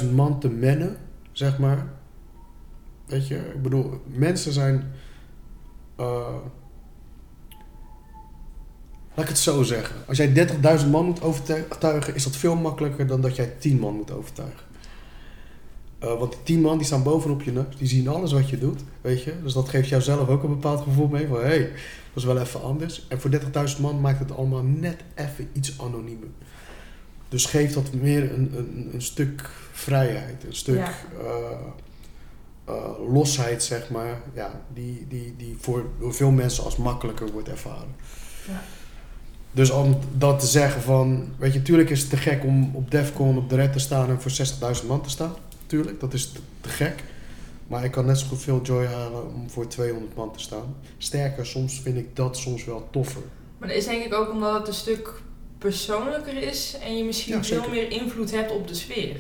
[0.02, 0.98] 30.000 man te mennen,
[1.32, 1.88] zeg maar.
[3.06, 4.92] Weet je, ik bedoel, mensen zijn.
[6.00, 6.36] Uh,
[9.14, 9.96] laat ik het zo zeggen.
[10.08, 10.48] Als jij
[10.82, 14.66] 30.000 man moet overtuigen, is dat veel makkelijker dan dat jij 10 man moet overtuigen.
[16.04, 18.58] Uh, want die 10 man die staan bovenop je neus, die zien alles wat je
[18.58, 19.34] doet, weet je.
[19.44, 21.60] Dus dat geeft jou zelf ook een bepaald gevoel mee van hé, hey,
[22.14, 23.06] dat is wel even anders.
[23.08, 23.32] En voor
[23.76, 26.28] 30.000 man maakt het allemaal net even iets anoniemer.
[27.30, 30.92] Dus geeft dat meer een, een, een stuk vrijheid, een stuk Ja.
[31.22, 31.60] uh,
[32.70, 37.50] uh, losheid, zeg maar, ja, die, die, die voor door veel mensen als makkelijker wordt
[37.50, 37.96] ervaren.
[38.48, 38.62] Ja.
[39.52, 42.92] Dus om dat te zeggen van, weet je, tuurlijk is het te gek om op
[42.92, 44.32] Defcon op de red te staan en voor
[44.82, 45.34] 60.000 man te staan.
[45.66, 47.04] Tuurlijk, dat is te, te gek.
[47.68, 50.76] Maar ik kan net zo goed veel joy halen om voor 200 man te staan.
[50.98, 53.22] Sterker, soms vind ik dat soms wel toffer.
[53.58, 55.22] Maar dat is denk ik ook omdat het een stuk
[55.60, 59.20] persoonlijker is en je misschien Ja, veel meer invloed hebt op de sfeer.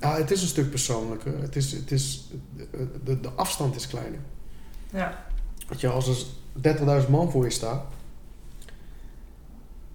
[0.00, 1.40] Ja, het is een stuk persoonlijker.
[1.40, 2.28] Het is, het is,
[3.04, 4.20] de, de, afstand is kleiner.
[4.92, 5.24] Ja.
[5.68, 6.08] Weet je, als
[6.62, 7.84] er 30.000 man voor je staat,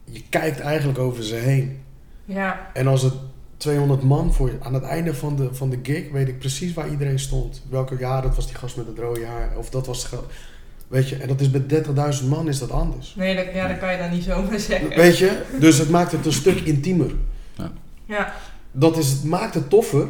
[0.03, 1.84] je kijkt eigenlijk over ze heen.
[2.26, 2.69] Ja.
[2.74, 3.13] En als het
[3.57, 6.74] 200 man voor je, aan het einde van de, van de gig, weet ik precies
[6.74, 7.63] waar iedereen stond.
[7.69, 10.32] Welke jaar, dat was die gast met het rode haar, of dat was het geld.
[10.93, 11.85] Weet je, en dat is met
[12.21, 13.15] 30.000 man is dat anders.
[13.15, 14.89] Nee, dat, ja, dat kan je dan niet zomaar zeggen.
[14.89, 17.11] Weet je, dus het maakt het een stuk intiemer.
[18.05, 18.33] Ja.
[18.71, 20.07] Dat is, het maakt het toffer,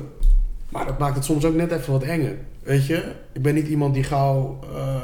[0.70, 2.38] maar het maakt het soms ook net even wat enger.
[2.64, 4.96] Weet je, ik ben niet iemand die gauw eh,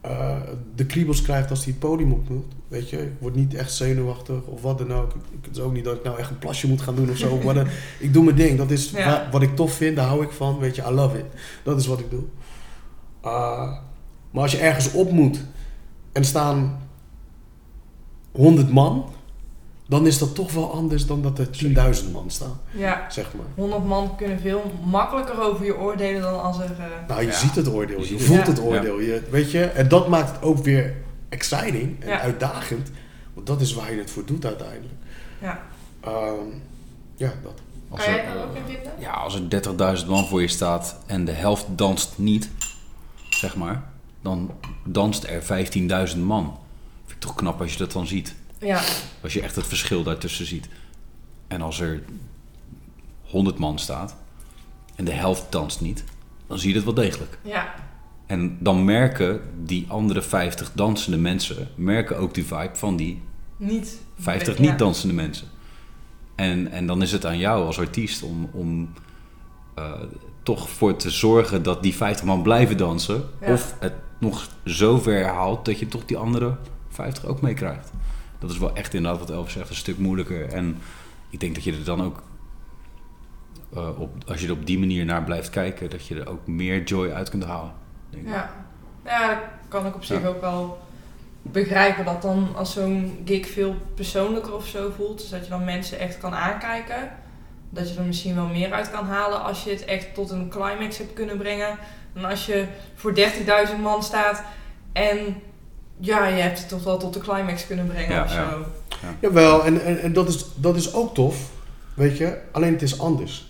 [0.00, 0.36] eh,
[0.74, 2.44] de kriebels krijgt als hij het podium op moet.
[2.68, 5.10] Weet je, ik word niet echt zenuwachtig of wat dan ook.
[5.14, 7.16] Ik, het is ook niet dat ik nou echt een plasje moet gaan doen of
[7.16, 7.38] zo.
[7.42, 7.66] wat dan-
[7.98, 8.58] ik doe mijn ding.
[8.58, 9.04] Dat is Ja.
[9.06, 10.58] wa- wat ik tof vind, daar hou ik van.
[10.58, 11.24] Weet je, I love it.
[11.62, 12.22] Dat is wat ik doe.
[13.24, 13.72] Uh,
[14.30, 15.44] maar als je ergens op moet
[16.12, 16.78] en staan
[18.32, 19.04] 100 man,
[19.88, 21.48] dan is dat toch wel anders dan dat er
[22.04, 23.46] 10.000 man staan, Ja, zeg maar.
[23.54, 26.70] 100 man kunnen veel makkelijker over je oordelen dan als er...
[26.78, 27.32] eh, Nou, je Ja.
[27.32, 28.46] ziet het oordeel, je voelt het.
[28.46, 29.64] het oordeel, je, weet je.
[29.64, 30.94] En dat maakt het ook weer
[31.28, 32.20] exciting en Ja.
[32.20, 32.90] uitdagend.
[33.34, 34.94] Want dat is waar je het voor doet uiteindelijk.
[35.40, 35.60] ja.
[36.00, 36.46] Ehm,
[37.16, 37.52] ja, dat.
[37.88, 38.92] Als Kan er, jij daar eh, ook in vinden?
[38.98, 39.48] Ja, als er
[40.02, 42.50] 30.000 man voor je staat en de helft danst niet,
[43.30, 43.82] zeg maar,
[44.22, 44.50] dan
[44.84, 45.42] danst er
[46.12, 46.58] 15.000 man.
[47.04, 48.34] Vind ik toch knap als je dat dan ziet.
[48.58, 48.82] Ja,
[49.22, 50.68] Als je echt het verschil daartussen ziet.
[51.48, 52.02] En als er
[53.22, 54.16] 100 man staat
[54.94, 56.04] en de helft danst niet,
[56.46, 57.38] dan zie je het wel degelijk.
[57.42, 57.74] ja,
[58.26, 63.22] En dan merken die andere 50 dansende mensen, merken ook die vibe van die
[63.56, 64.00] niet...
[64.18, 64.62] 50 ja.
[64.62, 65.46] niet dansende mensen.
[66.34, 68.92] En, en dan is het aan jou als artiest om, om
[69.74, 69.92] eh,
[70.42, 73.24] toch voor te zorgen dat die 50 man blijven dansen.
[73.40, 73.52] Ja.
[73.52, 76.56] Of het nog zo ver haalt dat je toch die andere
[76.88, 77.90] 50 ook meekrijgt.
[78.38, 80.48] Dat is wel echt inderdaad wat Elvis zegt, een stuk moeilijker.
[80.52, 80.78] En
[81.30, 82.22] ik denk dat je er dan ook,
[83.74, 86.46] eh, op, als je er op die manier naar blijft kijken, dat je er ook
[86.46, 87.72] meer joy uit kunt halen.
[88.10, 88.32] Denk ik.
[88.32, 88.50] Ja.
[89.04, 90.28] ja, dat kan ik op zich Ja.
[90.28, 90.78] ook wel
[91.42, 92.04] begrijpen.
[92.04, 95.18] Dat dan als zo'n gig veel persoonlijker of zo voelt.
[95.18, 97.10] Dus dat je dan mensen echt kan aankijken.
[97.70, 100.48] Dat je er misschien wel meer uit kan halen als je het echt tot een
[100.48, 101.78] climax hebt kunnen brengen.
[102.14, 104.42] Dan als je voor 30.000 man staat
[104.92, 105.18] en
[105.98, 108.36] ja, je hebt het toch wel tot de climax kunnen brengen Ja, of zo.
[109.02, 109.14] ja.
[109.20, 111.50] Jawel, en, en, en dat, is, dat is ook tof,
[111.94, 112.38] weet je.
[112.52, 113.48] Alleen het is anders.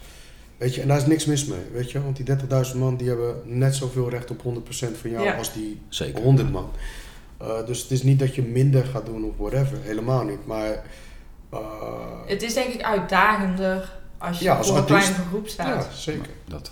[0.56, 2.02] Weet je, en daar is niks mis mee, weet je.
[2.02, 2.26] Want die
[2.72, 5.32] 30.000 man, die hebben net zoveel recht op 100% van jou Ja.
[5.36, 6.22] als die Zeker.
[6.22, 6.70] 100 man.
[7.42, 9.78] Uh, dus het is niet dat je minder gaat doen of whatever.
[9.82, 10.46] Helemaal niet.
[10.46, 10.82] Maar
[11.54, 11.58] uh,
[12.26, 15.00] Het is denk ik uitdagender als je Ja, als voor een artiest.
[15.04, 15.84] kleinere groep staat.
[15.84, 16.32] ja, zeker.
[16.48, 16.70] Dat.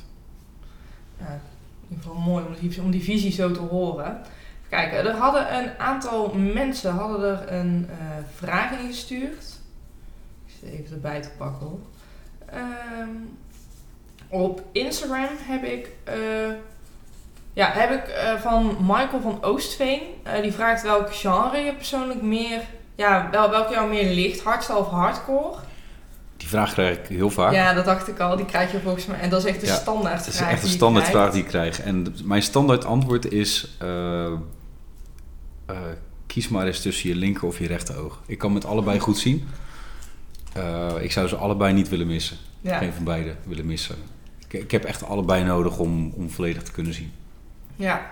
[1.19, 1.41] Ja,
[1.89, 2.45] in ieder geval mooi
[2.81, 4.21] om die, visie zo te horen.
[4.69, 7.97] Kijk, er hadden een aantal mensen hadden er een eh,
[8.35, 9.45] vraag ingestuurd.
[10.47, 11.85] Ik zit even erbij te pakken.
[12.47, 13.11] Ehm,
[14.29, 16.53] op Instagram heb ik, eh,
[17.53, 20.01] ja, heb ik eh, van Michael van Oostveen.
[20.43, 22.61] Die vraagt welk genre je persoonlijk meer,
[22.95, 25.57] ja, wel, welke jou meer ligt, hardstyle of hardcore.
[26.39, 27.53] Die vraag krijg ik heel vaak.
[27.53, 28.37] Ja, dat dacht ik al.
[28.37, 29.19] Die krijg je volgens mij.
[29.21, 31.43] En dat is echt de Ja, standaard Het is vraag echt een standaard vraag die
[31.43, 31.81] ik krijg.
[31.81, 33.69] En mijn standaard antwoord is...
[33.79, 35.77] eh, eh,
[36.27, 38.21] kies maar eens tussen je linker of je rechter oog.
[38.27, 39.49] Ik kan met allebei goed zien.
[40.53, 42.37] Eh, ik zou ze allebei niet willen missen.
[42.61, 42.79] Ja.
[42.79, 43.97] Geen van beide willen missen.
[44.49, 47.13] Ik, ik heb echt allebei nodig om, om volledig te kunnen zien.
[47.77, 48.11] Ja.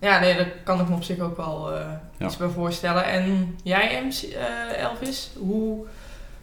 [0.00, 2.00] Ja, nee, daar kan ik me op zich ook wel Ja.
[2.26, 3.04] iets bij voorstellen.
[3.04, 4.32] En jij, MC,
[4.76, 5.84] Elvis, hoe,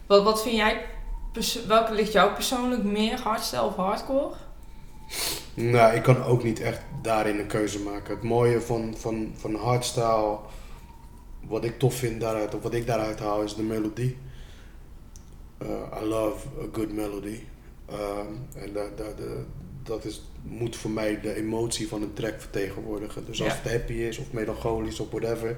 [0.06, 0.84] wat, wat vind jij,
[1.66, 4.34] welke ligt jou persoonlijk meer, hardstyle of hardcore?
[5.54, 8.14] Nou, ik kan ook niet echt daarin een keuze maken.
[8.14, 10.38] Het mooie van, van, van hardstyle,
[11.46, 14.16] wat ik tof vind daaruit, of wat ik daaruit haal, is de melodie.
[15.62, 17.38] Uh, I love a good melody.
[17.92, 19.14] Um, en dat, dat,
[19.82, 23.26] dat, is, moet voor mij de emotie van een track vertegenwoordigen.
[23.26, 23.58] Dus als Ja.
[23.62, 25.56] het happy is, of melancholisch, of whatever,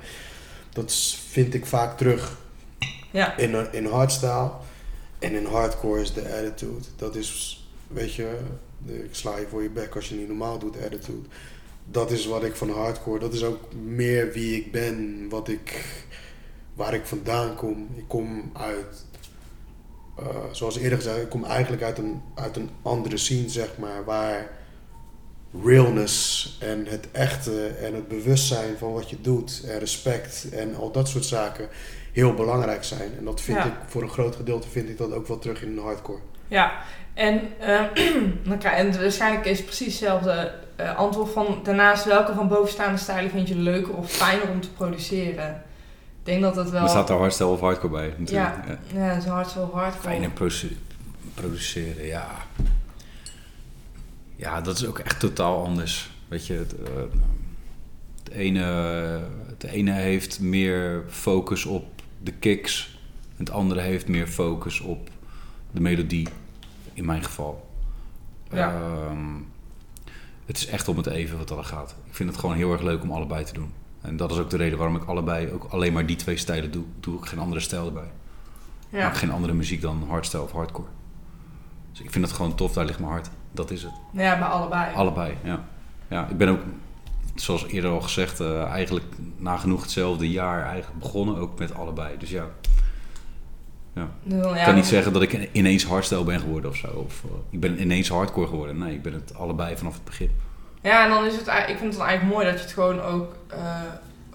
[0.73, 0.93] dat
[1.29, 2.39] vind ik vaak terug
[3.11, 4.51] Ja, in, in hardstyle.
[5.19, 6.85] En in hardcore is de attitude.
[6.97, 8.39] Dat is, weet je,
[8.87, 11.29] ik sla je voor je bek als je niet normaal doet, attitude.
[11.85, 15.85] Dat is wat ik van hardcore, dat is ook meer wie ik ben, wat ik,
[16.75, 17.89] waar ik vandaan kom.
[17.97, 19.05] Ik kom uit,
[20.19, 24.05] eh, zoals eerder gezegd, ik kom eigenlijk uit een, uit een andere scene, zeg maar,
[24.05, 24.51] waar
[25.65, 30.91] realness en het echte en het bewustzijn van wat je doet en respect en al
[30.91, 31.69] dat soort zaken
[32.17, 33.11] heel belangrijk zijn.
[33.19, 33.65] En dat vind Ja.
[33.65, 36.19] ik, voor een groot gedeelte vind ik dat ook wel terug in een hardcore.
[36.49, 36.73] ja.
[37.15, 37.81] En, eh,
[38.49, 41.61] dan krijg, en waarschijnlijk is het precies hetzelfde eh, antwoord van...
[41.63, 45.51] Daarnaast, welke van bovenstaande stijlen vind je leuker of fijner om te produceren?
[46.21, 46.83] Ik denk dat het wel...
[46.83, 48.55] Er staat er hardstyle of hardcore bij natuurlijk.
[48.67, 49.05] ja, Ja.
[49.05, 50.09] ja, het is hardstyle of hardcore.
[50.09, 50.31] Fijner
[51.35, 52.27] produceren, ja.
[54.37, 56.11] Ja, dat is ook echt totaal anders.
[56.29, 56.95] Weet je, het, eh,
[58.25, 58.63] het, ene,
[59.49, 61.85] het ene heeft meer focus op
[62.27, 62.99] de kicks.
[63.37, 65.09] Het andere heeft meer focus op
[65.71, 66.29] de melodie,
[66.93, 67.71] in mijn geval.
[68.53, 68.73] Ja.
[68.75, 69.19] Ehm,
[70.47, 71.97] het is echt om het even wat er gaat.
[72.07, 73.73] Ik vind het gewoon heel erg leuk om allebei te doen.
[74.01, 76.71] En dat is ook de reden waarom ik allebei ook alleen maar die twee stijlen
[76.71, 76.85] doe.
[77.01, 78.03] Doe ik geen andere stijl erbij.
[78.91, 79.05] Ik Ja.
[79.07, 80.89] maak geen andere muziek dan hardstyle of hardcore.
[81.93, 83.31] Dus ik vind het gewoon tof, daar ligt mijn hart.
[83.53, 83.93] Dat is het.
[84.13, 84.95] ja, bij allebei.
[84.95, 85.65] Allebei, ja.
[86.09, 86.61] Ja, ik ben ook,
[87.43, 89.05] zoals eerder al gezegd, eh, eigenlijk
[89.37, 92.19] nagenoeg hetzelfde jaar eigenlijk begonnen, ook met allebei.
[92.19, 92.47] Dus ja,
[93.93, 94.11] dan-
[94.51, 96.87] ik ja, kan niet zeggen dat ik ineens hardstyle ben geworden of zo.
[97.07, 98.79] Of eh, ik ben ineens hardcore geworden.
[98.79, 100.31] Nee, ik ben het allebei vanaf het begin.
[100.83, 102.75] Ja, en dan is het, eigenlijk- ik vind het dan eigenlijk mooi dat je het
[102.75, 103.81] gewoon ook eh,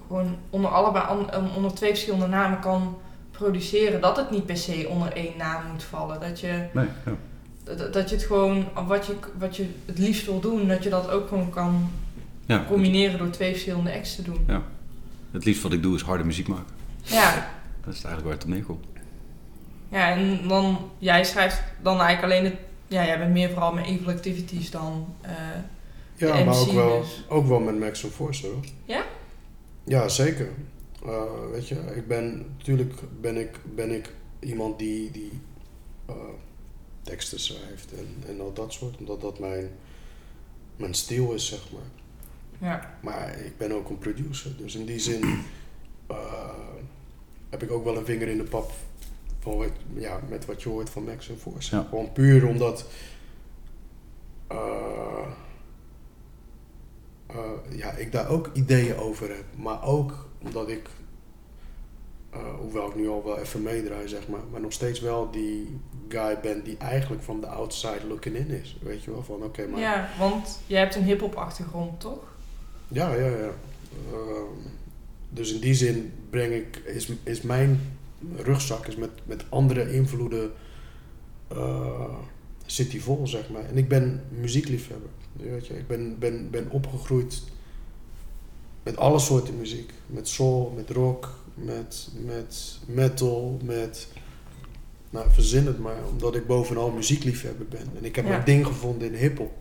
[0.07, 1.05] gewoon onder allebei
[1.55, 2.97] onder twee verschillende namen kan
[3.31, 6.19] produceren, dat het niet per se onder één naam moet vallen.
[6.19, 7.11] Dat je, Nee, ja.
[7.75, 10.89] dat, dat je het gewoon, wat je, wat je het liefst wil doen, dat je
[10.89, 11.91] dat ook gewoon kan
[12.45, 12.65] ja.
[12.67, 14.45] combineren door twee verschillende acts te doen.
[15.31, 16.73] Het liefst wat ik doe is harde muziek maken.
[17.01, 17.51] Ja,
[17.85, 18.85] Dat is eigenlijk waar het op neerkomt.
[19.89, 23.85] ja en dan, jij schrijft dan eigenlijk alleen het, ja, jij bent meer vooral met
[23.85, 25.31] evil activities dan, eh,
[26.15, 27.23] Ja, de maar MC ook wel, dus.
[27.27, 28.63] ook wel met Max Force hoor.
[28.85, 29.03] Ja?
[29.83, 30.49] Ja, zeker.
[31.05, 31.21] Eh,
[31.51, 35.31] weet je, ik ben, natuurlijk ben ik, ben ik iemand die, die
[36.05, 36.15] eh,
[37.01, 39.69] teksten schrijft en, en al dat soort, omdat dat mijn,
[40.75, 41.81] mijn stijl is, zeg maar.
[42.61, 45.21] Ja, Maar ik ben ook een producer, dus in die zin
[46.07, 46.49] eh,
[47.49, 48.71] heb ik ook wel een vinger in de pap
[49.39, 51.75] van wat, ja, met wat je hoort van Max en Force.
[51.75, 51.85] Ja.
[51.89, 52.85] Gewoon puur omdat
[54.47, 55.27] eh,
[57.27, 60.89] eh, ja, ik daar ook ideeën over heb, maar ook omdat ik,
[62.29, 65.79] eh, hoewel ik nu al wel even meedraai, zeg maar, maar nog steeds wel die
[66.07, 68.77] guy ben die eigenlijk van de outside looking in is.
[68.81, 72.30] Weet je wel, van oké, maar ja want jij hebt een hip-hop achtergrond, toch?
[72.91, 73.53] Ja, ja, ja.
[74.11, 74.69] Ehm,
[75.29, 77.79] dus in die zin breng ik, is, is mijn
[78.35, 80.51] rugzak is met, met andere invloeden
[81.47, 82.15] eh,
[82.65, 83.65] zit die vol, zeg maar.
[83.65, 85.09] En ik ben muziekliefhebber.
[85.33, 87.41] Weet je, ik ben, ben, ben opgegroeid
[88.83, 89.91] met alle soorten muziek.
[90.07, 94.07] Met soul, met rock, met, met metal, met...
[95.09, 97.87] Nou, verzin het maar, omdat ik bovenal muziekliefhebber ben.
[97.97, 98.31] En ik heb Ja.
[98.31, 99.51] mijn ding gevonden in hiphop.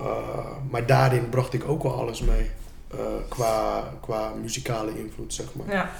[0.00, 0.06] Uh,
[0.70, 2.50] maar daarin bracht ik ook wel alles mee.
[2.90, 5.74] eh, qua, qua muzikale invloed, zeg maar.
[5.74, 5.90] Ja,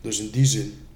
[0.00, 0.86] Dus in die zin.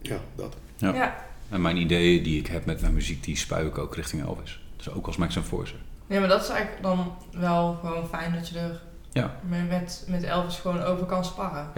[0.00, 0.56] Ja, dat.
[0.76, 0.94] Ja.
[0.94, 1.16] ja.
[1.48, 4.62] En mijn ideeën die ik heb met mijn muziek, die spuik ik ook richting Elvis.
[4.76, 5.74] Dus ook als Max en Force.
[6.06, 9.34] Nee, maar dat is eigenlijk dan wel gewoon fijn dat je er Ja.
[9.48, 11.70] met, met, Elvis gewoon over kan sparren.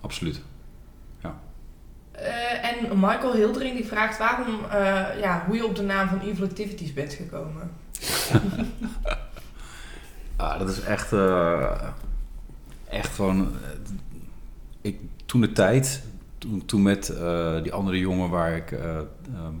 [0.00, 0.40] Absoluut.
[2.12, 6.20] Eh, en Michael Hildering die vraagt waarom, eh, ja, hoe je op de naam van
[6.20, 7.70] Evil Activities bent gekomen.
[10.36, 11.70] Ah, dat is echt, eh,
[12.88, 13.40] echt gewoon.
[13.62, 13.70] eh,
[14.80, 16.02] ik, toen de tijd,
[16.38, 19.54] toen, toen met eh, die andere jongen waar ik, eh, ehm,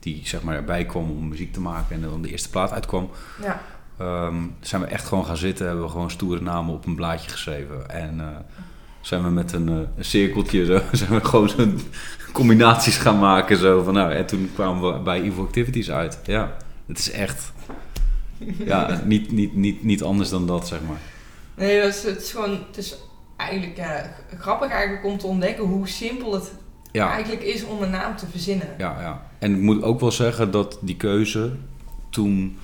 [0.00, 3.10] die zeg maar erbij kwam om muziek te maken en dan de eerste plaat uitkwam,
[3.42, 3.60] Ja,
[3.98, 7.30] ehm, zijn we echt gewoon gaan zitten, hebben we gewoon stoere namen op een blaadje
[7.30, 7.90] geschreven.
[7.90, 8.44] En
[9.00, 11.80] zijn we met een, een cirkeltje zo, zijn we gewoon zo'n
[12.32, 13.56] combinaties gaan maken.
[13.56, 16.18] Zo van, nou, en toen kwamen we bij Evil Activities uit.
[16.24, 17.52] Ja, het is echt.
[18.64, 20.98] Ja, niet, niet, niet, niet anders dan dat, zeg maar.
[21.54, 22.96] nee, dat is, het is gewoon, het is
[23.36, 26.52] eigenlijk ja, grappig eigenlijk om te ontdekken hoe simpel het
[26.92, 28.68] Ja, eigenlijk is om een naam te verzinnen.
[28.78, 29.22] ja, ja.
[29.38, 31.52] En ik moet ook wel zeggen dat die keuze
[32.10, 32.58] toen...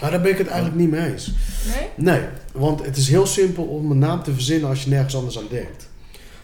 [0.00, 1.32] Maar daar ben ik het eigenlijk niet mee eens.
[1.66, 1.88] Nee?
[2.14, 5.38] Nee, want het is heel simpel om een naam te verzinnen als je nergens anders
[5.38, 5.88] aan denkt.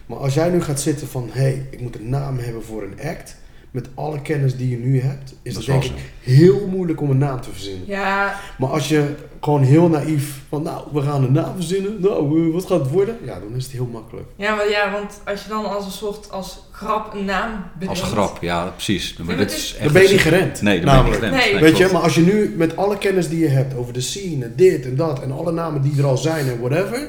[0.07, 2.83] Maar als jij nu gaat zitten van, hé, hey, ik moet een naam hebben voor
[2.83, 3.37] een act,
[3.75, 7.01] met alle kennis die je nu hebt, is Dat het denk wel ik heel moeilijk
[7.01, 7.87] om een naam te verzinnen.
[7.87, 12.53] Ja, Maar als je gewoon heel naïef van, nou, we gaan een naam verzinnen, nou,
[12.53, 13.17] wat gaat het worden?
[13.25, 14.27] Ja, dan is het heel makkelijk.
[14.37, 18.01] ja, maar, ja, want als je dan als een soort, als grap een naam bedenkt.
[18.01, 19.17] Als grap, ja, precies.
[19.17, 20.63] Maar is echt Dan ben je niet gerend.
[20.63, 21.35] Nee, dan ben je niet namelijk.
[21.35, 21.53] gerend.
[21.53, 21.63] Nee.
[21.63, 24.55] Weet je, maar als je nu met alle kennis die je hebt over de scene,
[24.55, 27.09] dit en dat en alle namen die er al zijn en whatever,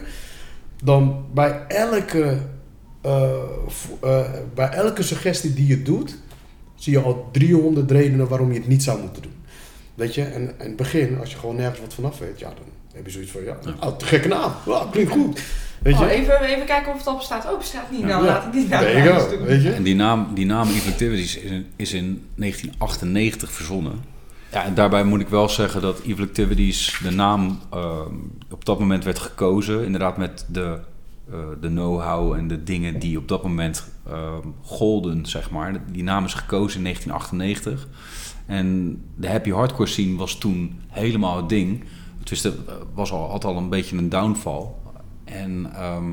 [0.84, 2.38] dan bij elke,
[3.01, 3.32] eh,
[4.01, 4.20] eh,
[4.53, 6.18] bij elke suggestie die je doet,
[6.76, 9.34] zie je al 300 redenen waarom je het niet zou moeten doen.
[9.96, 12.66] Weet je, en in het begin, als je gewoon nergens wat vanaf weet, ja, dan
[12.94, 15.42] heb je zoiets van, ja, oh, te gekke naam, ja, klinkt goed.
[15.82, 16.04] Weet je?
[16.04, 17.46] Oh, even, even kijken of het al bestaat.
[17.52, 18.00] Oh, bestaat niet.
[18.00, 18.06] Ja.
[18.08, 18.32] Nou, Ja.
[18.32, 19.44] laat ik die naam doen.
[19.46, 19.72] weet je.
[19.72, 23.94] En die naam, die naam Evil Activities is in, is in 1998 verzonnen.
[24.52, 28.14] Ja, en daarbij moet ik wel zeggen dat Evil Activities, de naam, ehm,
[28.52, 29.86] op dat moment werd gekozen.
[29.86, 30.78] Inderdaad met de,
[31.62, 35.92] de know-how en de dingen die op dat moment ehm, golden, zeg maar.
[35.92, 37.88] Die naam is gekozen in 1998.
[38.46, 41.84] En de happy hardcore scene was toen helemaal het ding.
[42.24, 42.54] Dus er
[42.94, 44.66] was al, had al een beetje een downfall.
[45.24, 46.12] En ehm,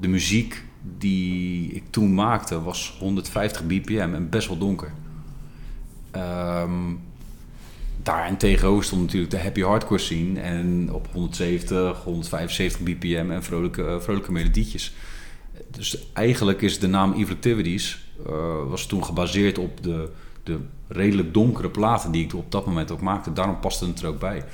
[0.00, 0.64] de muziek
[0.98, 4.92] die ik toen maakte was 150 bpm en best wel donker.
[6.10, 6.92] Ehm
[8.10, 13.42] daar en tegenover stond natuurlijk de happy hardcore scene en op 170, 175 bpm en
[13.42, 14.94] vrolijke, eh, vrolijke melodietjes.
[15.70, 18.32] Dus eigenlijk is de naam Evil Activities eh,
[18.68, 20.10] was toen gebaseerd op de,
[20.42, 20.58] de
[20.88, 23.32] redelijk donkere platen die ik op dat moment ook maakte.
[23.32, 24.44] Daarom paste het er ook bij.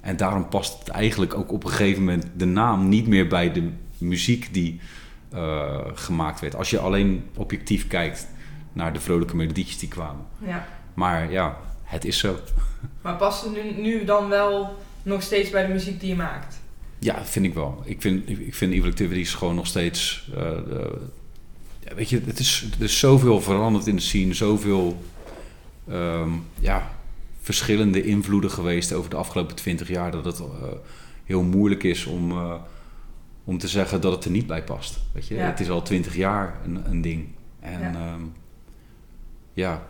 [0.00, 3.52] En daarom past het eigenlijk ook op een gegeven moment de naam niet meer bij
[3.52, 4.80] de muziek die
[5.30, 6.56] eh, gemaakt werd.
[6.56, 8.28] Als je alleen objectief kijkt
[8.72, 10.24] naar de vrolijke melodietjes die kwamen.
[10.38, 10.66] Ja.
[10.94, 11.56] Maar ja,
[11.88, 12.36] het is zo.
[13.02, 16.60] Maar past het nu, nu dan wel nog steeds bij de muziek die je maakt?
[16.98, 17.82] Ja, vind ik wel.
[17.84, 20.28] Ik vind, ik vind Evil Activities gewoon nog steeds...
[20.34, 20.98] eh, de-
[21.94, 25.02] weet je, het is, er is zoveel veranderd in de scene, zoveel
[25.88, 26.90] ehm, ja,
[27.40, 30.46] verschillende invloeden geweest over de afgelopen twintig jaar, dat het eh,
[31.24, 32.54] heel moeilijk is om, eh,
[33.44, 35.00] om te zeggen dat het er niet bij past.
[35.12, 35.34] Weet je?
[35.34, 35.46] Ja.
[35.46, 37.28] Het is al twintig jaar een, een ding.
[37.60, 38.16] En Ja.
[39.52, 39.88] ja,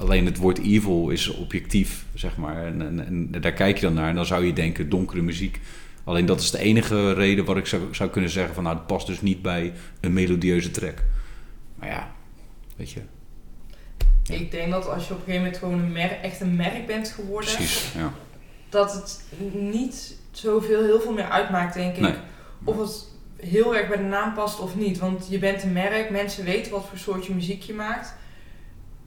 [0.00, 2.66] alleen het woord evil is objectief, zeg maar.
[2.66, 5.60] En, en, en daar kijk je dan naar en dan zou je denken donkere muziek.
[6.04, 8.86] Alleen dat is de enige reden waar ik zou, zou kunnen zeggen van nou, het
[8.86, 11.04] past dus niet bij een melodieuze track.
[11.74, 12.12] Maar ja,
[12.76, 13.00] weet je,
[14.22, 14.34] Ja.
[14.34, 17.08] Ik denk dat als je op een gegeven moment gewoon een echt een merk bent
[17.08, 17.92] geworden, precies.
[17.96, 18.12] Ja.
[18.68, 19.24] dat het
[19.54, 22.00] niet zoveel, heel veel meer uitmaakt, denk ik.
[22.00, 22.14] Nee.
[22.64, 24.98] Of het heel erg bij de naam past of niet.
[24.98, 28.14] Want je bent een merk, mensen weten wat voor soortje muziek je maakt.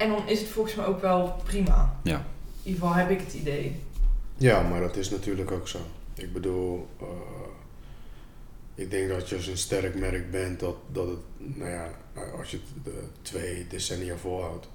[0.03, 1.99] En dan is het volgens mij ook wel prima.
[2.03, 2.17] Ja.
[2.17, 3.75] In ieder geval heb ik het idee.
[4.37, 5.79] Ja, maar dat is natuurlijk ook zo.
[6.13, 7.07] Ik bedoel, eh,
[8.75, 11.89] ik denk dat je als een sterk merk bent, dat, dat het, nou ja,
[12.37, 14.67] als je het de twee decennia volhoudt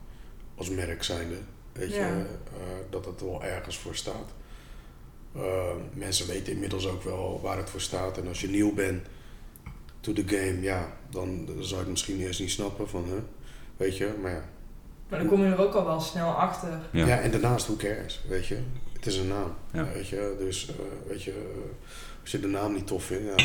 [0.54, 1.36] als merk zijnde,
[1.72, 2.06] weet Ja.
[2.08, 2.60] je, eh,
[2.90, 4.30] dat het wel ergens voor staat.
[5.34, 8.18] Eh, mensen weten inmiddels ook wel waar het voor staat.
[8.18, 9.06] En als je nieuw bent
[10.00, 13.18] to the game, ja, dan zou je het misschien eerst niet snappen van, hè,
[13.76, 14.44] weet je, maar ja.
[15.08, 16.68] Maar dan kom je er ook al wel snel achter.
[16.90, 17.06] Ja.
[17.06, 17.18] Ja.
[17.18, 18.58] en daarnaast, who cares, weet je.
[18.92, 19.84] Het is een naam, Ja.
[19.94, 20.36] weet je.
[20.38, 20.74] Dus, eh,
[21.08, 21.52] weet je,
[22.20, 23.44] als je de naam niet tof vindt, ja, dan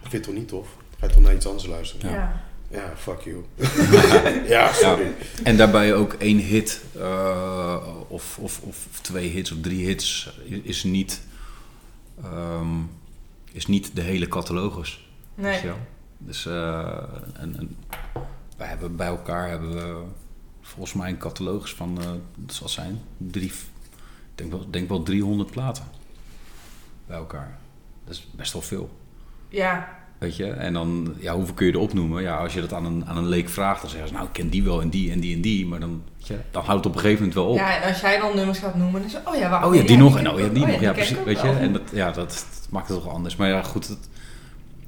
[0.00, 0.68] vind je het toch niet tof?
[0.98, 2.10] Ga je toch naar iets anders luisteren?
[2.10, 2.16] Ja.
[2.16, 2.42] Ja.
[2.70, 3.44] Ja, fuck you.
[4.54, 5.12] ja, sorry.
[5.42, 10.84] En daarbij ook één hit eh, of, of, of twee hits of drie hits is
[10.84, 11.22] niet,
[12.22, 12.66] ehm,
[13.52, 15.08] is niet de hele catalogus.
[15.34, 15.60] Nee.
[16.18, 16.96] Dus eh,
[17.34, 17.76] en, en
[18.56, 20.02] wij hebben bij elkaar hebben we
[20.74, 23.54] volgens mij een catalogus van, eh dat zal zijn, drie, ik
[24.34, 25.84] denk wel, denk wel 300 platen
[27.06, 27.58] bij elkaar.
[28.04, 28.90] Dat is best wel veel.
[29.48, 29.88] Ja.
[30.18, 32.22] Weet je, en dan, ja, hoeveel kun je erop noemen?
[32.22, 34.32] Ja, als je dat aan een, aan een leek vraagt, dan zeggen ze, nou, ik
[34.32, 35.66] ken die wel en die en die en die.
[35.66, 36.02] Maar dan,
[36.50, 37.56] dan houdt het op een gegeven moment wel op.
[37.56, 39.82] ja, en als jij dan nummers gaat noemen, dan is het, oh ja, oh ja,
[39.82, 40.80] die nog en oh ja, die nog.
[40.80, 41.22] Ja, precies.
[41.24, 43.36] Weet je, en dat, ja, dat, dat maakt het toch anders.
[43.36, 43.96] Maar ja, goed,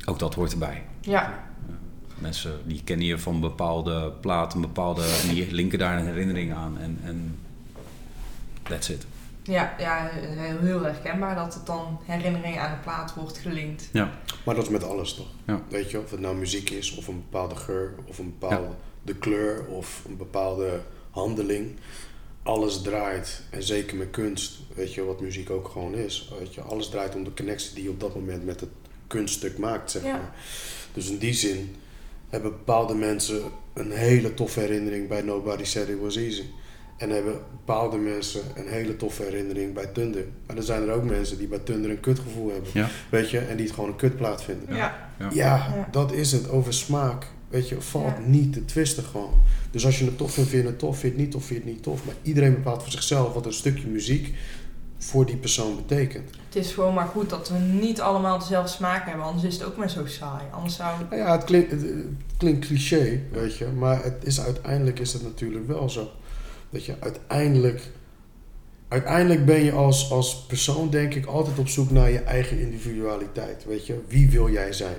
[0.05, 0.83] ook dat hoort erbij.
[1.01, 1.45] Ja,
[2.19, 6.79] Mensen die kennen je van bepaalde platen, bepaalde, en die linken daar een herinnering aan.
[6.79, 7.39] En, en
[8.63, 9.07] that's it.
[9.43, 13.89] ja, ja heel, heel herkenbaar dat het dan herinnering aan de plaat wordt gelinkt.
[13.93, 14.11] Ja,
[14.45, 15.27] Maar dat is met alles toch?
[15.47, 15.63] Ja.
[15.69, 18.69] Weet je, of het nou muziek is, of een bepaalde geur, of een bepaalde
[19.03, 21.77] de kleur, of een bepaalde handeling.
[22.43, 26.33] Alles draait, en zeker met kunst, weet je, wat muziek ook gewoon is.
[26.39, 28.69] Weet je, alles draait om de connectie die je op dat moment met het
[29.07, 30.13] kunststuk maakt, zeg Ja.
[30.13, 30.35] maar.
[30.93, 31.77] Dus in die zin
[32.29, 33.41] hebben bepaalde mensen
[33.75, 36.43] een hele toffe herinnering bij Nobody Said It Was Easy.
[36.97, 40.25] En hebben bepaalde mensen een hele toffe herinnering bij Thunder.
[40.47, 42.71] Maar dan zijn er ook mensen die bij Thunder een kutgevoel hebben.
[42.73, 42.89] Ja.
[43.11, 44.77] Weet je, en die het gewoon een kutplaat vinden.
[44.77, 45.29] Ja, Ja.
[45.33, 45.89] Ja, Ja.
[45.91, 46.49] dat is het.
[46.51, 48.19] Over smaak, weet je, valt Ja.
[48.27, 49.33] niet te twisten gewoon.
[49.71, 50.99] Dus als je het tof vindt, vind je het tof.
[50.99, 52.05] Vind je het niet tof, vind je het niet tof.
[52.05, 54.35] Maar iedereen bepaalt voor zichzelf wat een stukje muziek
[54.99, 56.31] voor die persoon betekent.
[56.47, 59.65] het is gewoon maar goed dat we niet allemaal dezelfde smaak hebben, anders is het
[59.65, 60.45] ook maar zo saai.
[60.51, 63.67] Anders zou Nou ja, het klinkt, het, het klinkt cliché, weet je.
[63.67, 66.11] Maar het is, uiteindelijk is het natuurlijk wel zo.
[66.71, 67.91] Dat je uiteindelijk...
[68.89, 73.65] Uiteindelijk ben je als, als persoon, denk ik, altijd op zoek naar je eigen individualiteit.
[73.65, 74.97] Weet je, wie wil jij zijn?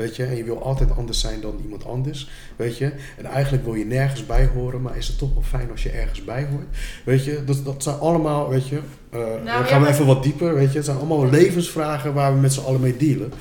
[0.00, 2.30] Weet je, en je wil altijd anders zijn dan iemand anders.
[2.56, 5.70] Weet je, en eigenlijk wil je nergens bij horen, maar is het toch wel fijn
[5.70, 6.66] als je ergens bij hoort.
[7.04, 8.80] Weet je, dat, dat zijn allemaal, weet je,
[9.10, 10.54] eh, dan ja, gaan we even wat dieper.
[10.54, 13.32] Weet je, het zijn allemaal levensvragen waar we met z'n allen mee dealen.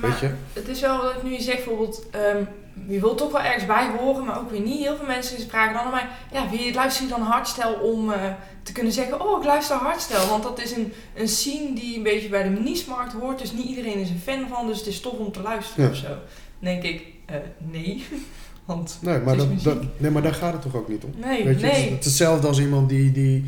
[0.00, 0.30] Maar Weet je?
[0.52, 2.42] het is wel wat nu je zegt, bijvoorbeeld, ehm,
[2.88, 4.78] je wilt toch wel ergens bij horen, maar ook weer niet.
[4.78, 8.12] Heel veel mensen vragen dan aan mij, ja, wil je, luister je dan hardstyle om
[8.12, 8.20] eh,
[8.62, 10.28] te kunnen zeggen, oh, ik luister hardstyle.
[10.28, 13.66] Want dat is een, een scene die een beetje bij de niche-markt hoort, dus niet
[13.68, 15.90] iedereen is een fan van, dus het is tof om te luisteren Ja.
[15.90, 16.06] of zo.
[16.08, 16.16] Dan
[16.60, 18.04] denk ik, eh, nee,
[18.64, 21.12] want Nee maar, dat, nee, maar daar gaat het toch ook niet om?
[21.16, 21.90] nee, Weet je, nee.
[21.90, 23.44] het is hetzelfde als iemand die, die,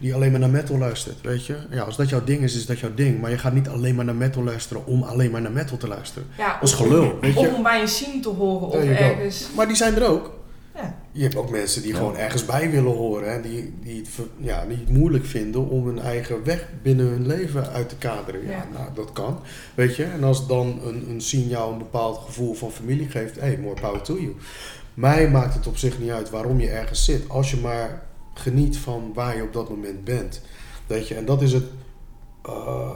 [0.00, 1.56] die alleen maar naar metal luistert, weet je.
[1.70, 3.20] Ja, als dat jouw ding is, is dat jouw ding.
[3.20, 5.88] Maar je gaat niet alleen maar naar metal luisteren om alleen maar naar metal te
[5.88, 6.28] luisteren.
[6.38, 7.38] Ja, Dat is of- gelul, weet je.
[7.38, 9.48] Of om bij een scene te horen of ergens.
[9.56, 10.38] Maar die zijn er ook.
[10.74, 10.94] Ja.
[11.12, 11.96] Je hebt ook mensen die Ja.
[11.96, 13.32] gewoon ergens bij willen horen.
[13.32, 14.02] En die, die,
[14.36, 18.44] ja, die het moeilijk vinden om hun eigen weg binnen hun leven uit te kaderen.
[18.44, 18.66] Ja, Ja.
[18.72, 19.40] nou, dat kan.
[19.74, 20.04] Weet je.
[20.04, 23.40] En als dan een, een scene jou een bepaald gevoel van familie geeft.
[23.40, 24.36] Hey, more power to you.
[24.94, 27.28] Mij maakt het op zich niet uit waarom je ergens zit.
[27.28, 28.02] Als je maar
[28.34, 30.40] geniet van waar je op dat moment bent.
[30.86, 31.14] Weet je.
[31.14, 31.64] En dat is het
[32.44, 32.52] eh,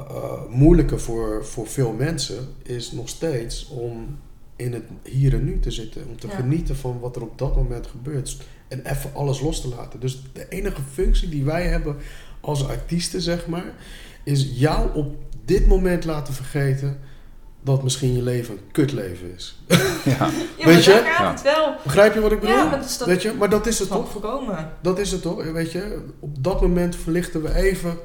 [0.08, 2.48] eh, moeilijke voor, voor veel mensen.
[2.62, 4.18] Is nog steeds om
[4.56, 6.06] in het hier en nu te zitten.
[6.08, 6.34] Om te Ja.
[6.34, 8.36] genieten van wat er op dat moment gebeurt.
[8.68, 10.00] En even alles los te laten.
[10.00, 11.96] Dus de enige functie die wij hebben
[12.40, 13.74] als artiesten, zeg maar,
[14.22, 16.98] is jou op dit moment laten vergeten
[17.64, 19.56] dat misschien je leven een kutleven is.
[20.04, 20.10] Ja.
[20.12, 20.16] Ja,
[20.58, 20.90] maar Weet je?
[20.90, 21.30] daar gaat Ja.
[21.32, 21.74] het wel.
[21.84, 22.56] Begrijp je wat ik bedoel?
[22.56, 24.10] Ja, maar dat is dat Weet je, maar dat is het toch?
[24.10, 24.70] voorkomen.
[24.80, 25.44] Dat is het toch?
[25.52, 27.98] Weet je, op dat moment verlichten we even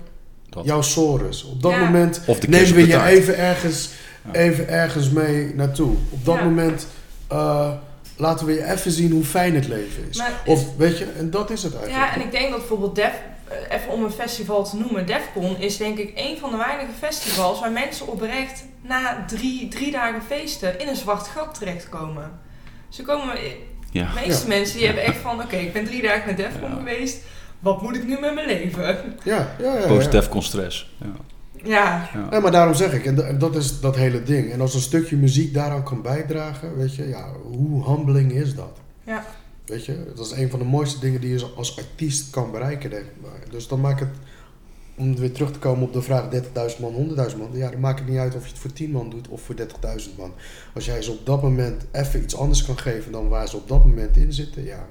[0.49, 0.65] Dat.
[0.65, 1.43] jouw sores.
[1.43, 1.79] Op dat Ja.
[1.79, 3.89] moment Of de nemen we je even ergens,
[4.33, 4.39] Ja.
[4.39, 5.95] even ergens mee naartoe.
[6.09, 6.43] Op dat Ja.
[6.43, 6.87] moment
[7.27, 7.71] eh,
[8.17, 10.17] laten we je even zien hoe fijn het leven is.
[10.17, 12.05] Maar Of weet je, en dat is het eigenlijk.
[12.05, 13.13] Ja, en ik denk dat bijvoorbeeld Def,
[13.69, 17.59] even om een festival te noemen, Defcon is denk ik een van de weinige festivals
[17.59, 22.31] waar mensen oprecht na drie, drie dagen feesten in een zwart gat terechtkomen.
[22.89, 23.41] Ze komen, eh,
[23.91, 24.05] Ja.
[24.13, 24.57] de meeste Ja.
[24.57, 26.75] mensen die hebben echt van, oké, ik ben drie dagen naar Defcon Ja.
[26.75, 27.17] geweest,
[27.59, 28.83] wat moet ik nu met mijn leven?
[29.23, 29.79] Ja, ja, ja.
[29.79, 29.87] ja.
[29.87, 30.91] Post-Defcon stress.
[31.63, 32.09] Ja.
[32.31, 34.51] Ja, maar daarom zeg ik, en dat is dat hele ding.
[34.51, 38.77] En als een stukje muziek daaraan kan bijdragen, weet je, ja, hoe humbling is dat?
[39.03, 39.23] Ja.
[39.69, 42.89] Weet je, dat is een van de mooiste dingen die je als artiest kan bereiken,
[42.89, 43.51] denk ik.
[43.51, 44.09] Dus dan maakt het,
[44.97, 46.29] om weer terug te komen op de vraag
[46.75, 48.91] 30.000 man, 100.000 man, ja, dan maakt het niet uit of je het voor 10
[48.91, 49.65] man doet of voor 30.000
[50.17, 50.33] man.
[50.73, 53.67] Als jij ze op dat moment even iets anders kan geven dan waar ze op
[53.67, 54.87] dat moment in zitten, ja.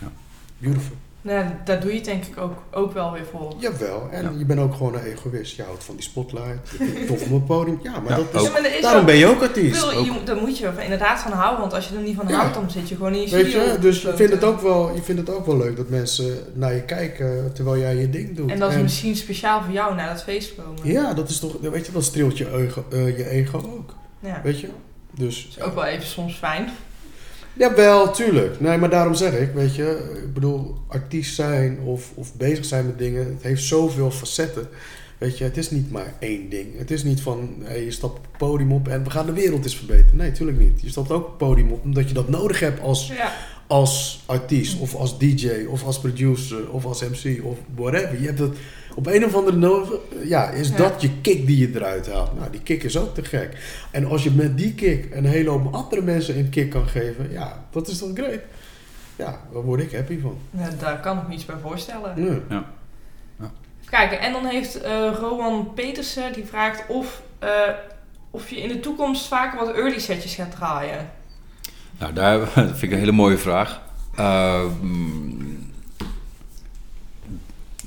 [0.00, 0.12] Ja.
[0.58, 0.96] Beautiful.
[1.22, 3.54] Nou, daar doe je het denk ik ook, ook wel weer voor.
[3.58, 4.30] Jawel, en Ja.
[4.38, 5.56] je bent ook gewoon een egoïst.
[5.56, 7.80] Je houdt van die spotlight, je vindt het tof op een podium.
[7.82, 8.46] Ja, maar Ja, dat is, ook.
[8.46, 9.80] Ja, maar is daarom ook- ben je ook artiest.
[9.90, 10.04] Wil, ook.
[10.04, 12.34] je, daar moet je er inderdaad van houden, want als je er niet van Ja.
[12.36, 14.94] houdt, dan zit je gewoon in je Weet je, dus je vindt, het ook wel,
[14.94, 18.36] je vindt het ook wel leuk dat mensen naar je kijken terwijl jij je ding
[18.36, 18.50] doet.
[18.50, 20.92] En dat is misschien speciaal voor jou naar dat feest komen.
[20.92, 23.94] Ja, dat is toch, weet je, dat streelt je ego, eh, je ego ook.
[24.20, 24.40] Ja.
[24.42, 24.68] Weet je?
[25.14, 26.68] Dus, is ook wel even soms fijn.
[27.54, 28.60] Jawel, tuurlijk.
[28.60, 32.86] Nee, maar daarom zeg ik, weet je, ik bedoel, artiest zijn of, of bezig zijn
[32.86, 34.68] met dingen, het heeft zoveel facetten.
[35.18, 36.78] Weet je, het is niet maar één ding.
[36.78, 39.32] Het is niet van, hey, je stapt op het podium op en we gaan de
[39.32, 40.16] wereld eens verbeteren.
[40.16, 40.80] Nee, tuurlijk niet.
[40.82, 43.32] Je stapt ook op het podium op omdat je dat nodig hebt als, Ja.
[43.66, 48.20] als artiest of als DJ of als producer of als MC of whatever.
[48.20, 48.56] Je hebt het
[48.94, 49.90] op een of andere nodig.
[50.24, 50.76] Ja, is Ja.
[50.76, 52.38] dat je kick die je eruit haalt?
[52.38, 53.56] Nou, die kick is ook te gek.
[53.90, 57.30] En als je met die kick een hele hoop andere mensen een kick kan geven,
[57.30, 58.40] ja, dat is toch great.
[59.16, 60.38] Ja, daar word ik happy van.
[60.50, 62.42] Ja, daar kan ik me iets bij voorstellen.
[62.48, 62.64] Ja.
[63.90, 67.48] Kijken, en dan heeft eh Rowan Petersen die vraagt of, eh,
[68.30, 71.10] of je in de toekomst vaker wat early setjes gaat draaien.
[71.98, 73.80] Nou, daar dat vind ik een hele mooie vraag.
[74.16, 74.70] Ehm,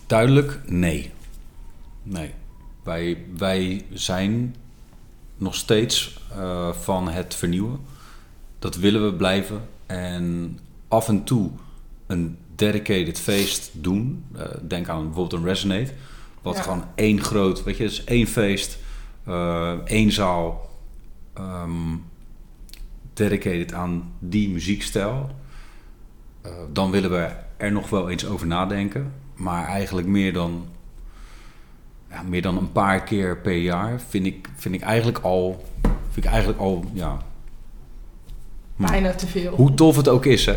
[0.07, 1.11] duidelijk, nee.
[2.03, 2.33] Nee.
[2.83, 4.55] Wij, wij zijn
[5.37, 7.79] nog steeds eh, van het vernieuwen.
[8.59, 9.61] Dat willen we blijven.
[9.85, 11.49] En af en toe
[12.07, 14.25] een dedicated feest doen.
[14.35, 15.91] Eh, denk aan bijvoorbeeld een Resonate.
[16.41, 16.61] Wat Ja.
[16.61, 18.77] gewoon één groot, weet je, het is één feest,
[19.23, 20.63] eh, één zaal.
[21.33, 21.95] ehm,
[23.13, 25.29] dedicated aan die muziekstijl.
[26.73, 29.11] Dan willen we er nog wel eens over nadenken.
[29.36, 30.65] Maar eigenlijk meer dan,
[32.09, 35.65] ja, meer dan een paar keer per jaar vind ik, vind ik eigenlijk al,
[36.11, 37.17] vind ik eigenlijk al ja.
[38.75, 39.55] Bijna te veel.
[39.55, 40.55] hoe tof het ook is, hè?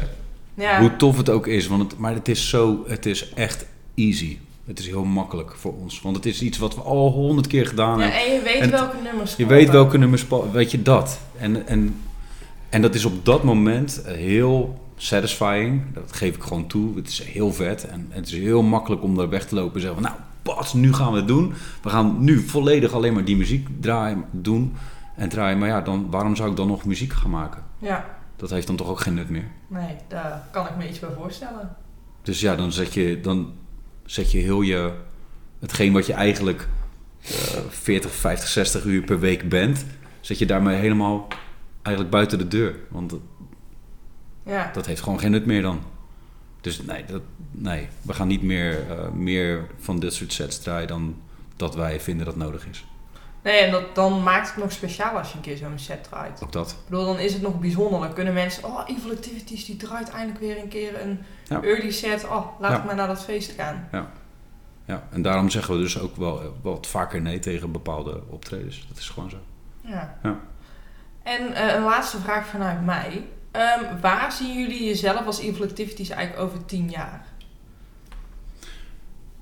[0.55, 0.81] Ja.
[0.81, 1.66] Hoe tof het ook is.
[1.66, 4.39] Want het, maar het is zo, het is echt easy.
[4.64, 6.01] Het is heel makkelijk voor ons.
[6.01, 8.20] Want het is iets wat we al honderd keer gedaan Ja, hebben.
[8.26, 11.20] en je weet En welke nummers Je weet welke nummers, weet je dat.
[11.39, 12.01] En, en,
[12.68, 15.82] en dat is op dat moment heel satisfying.
[15.94, 16.96] Dat geef ik gewoon toe.
[16.96, 17.86] Het is heel vet.
[17.86, 20.11] En het is heel makkelijk om daar weg te lopen en zeggen van...
[20.11, 21.53] Nou, pas, nu gaan we het doen.
[21.82, 24.74] We gaan nu volledig alleen maar die muziek draaien, doen
[25.16, 25.59] en draaien.
[25.59, 27.62] Maar ja, dan, waarom zou ik dan nog muziek gaan maken?
[27.78, 28.05] Ja,
[28.36, 29.46] Dat heeft dan toch ook geen nut meer.
[29.66, 31.76] nee, daar kan ik me iets bij voorstellen.
[32.22, 33.53] Dus ja, dan zet je, dan
[34.05, 34.92] zet je heel je...
[35.59, 36.68] Hetgeen wat je eigenlijk
[37.22, 37.30] eh
[37.68, 39.84] 40, 50, 60 uur per week bent...
[40.20, 41.26] zet je daarmee helemaal
[41.82, 42.74] eigenlijk buiten de deur.
[42.88, 43.14] Want
[44.49, 45.80] Ja, dat heeft gewoon geen nut meer dan.
[46.61, 50.88] Dus nee, dat, nee we gaan niet meer, eh, meer van dit soort sets draaien...
[50.88, 51.16] dan
[51.57, 52.84] dat wij vinden dat nodig is.
[53.42, 56.42] nee, en dat, dan maakt het nog speciaal als je een keer zo'n set draait.
[56.42, 56.70] Ook dat.
[56.70, 58.01] Ik bedoel, dan is het nog bijzonder.
[58.01, 61.62] Dan kunnen mensen, oh, Evil Activities, die draait eindelijk weer een keer een Ja.
[61.62, 62.24] early set.
[62.24, 62.78] Oh, laat Ja.
[62.78, 63.88] ik maar naar dat feest gaan.
[64.86, 68.86] Ja, en daarom zeggen we dus ook wel eh, wat vaker nee tegen bepaalde optredens.
[68.88, 69.36] Dat is gewoon zo.
[69.80, 70.18] Ja.
[70.22, 70.38] Ja.
[71.22, 73.26] En eh, een laatste vraag vanuit mij.
[73.51, 77.26] Ehm, waar zien jullie jezelf als Evil Activities eigenlijk over tien jaar?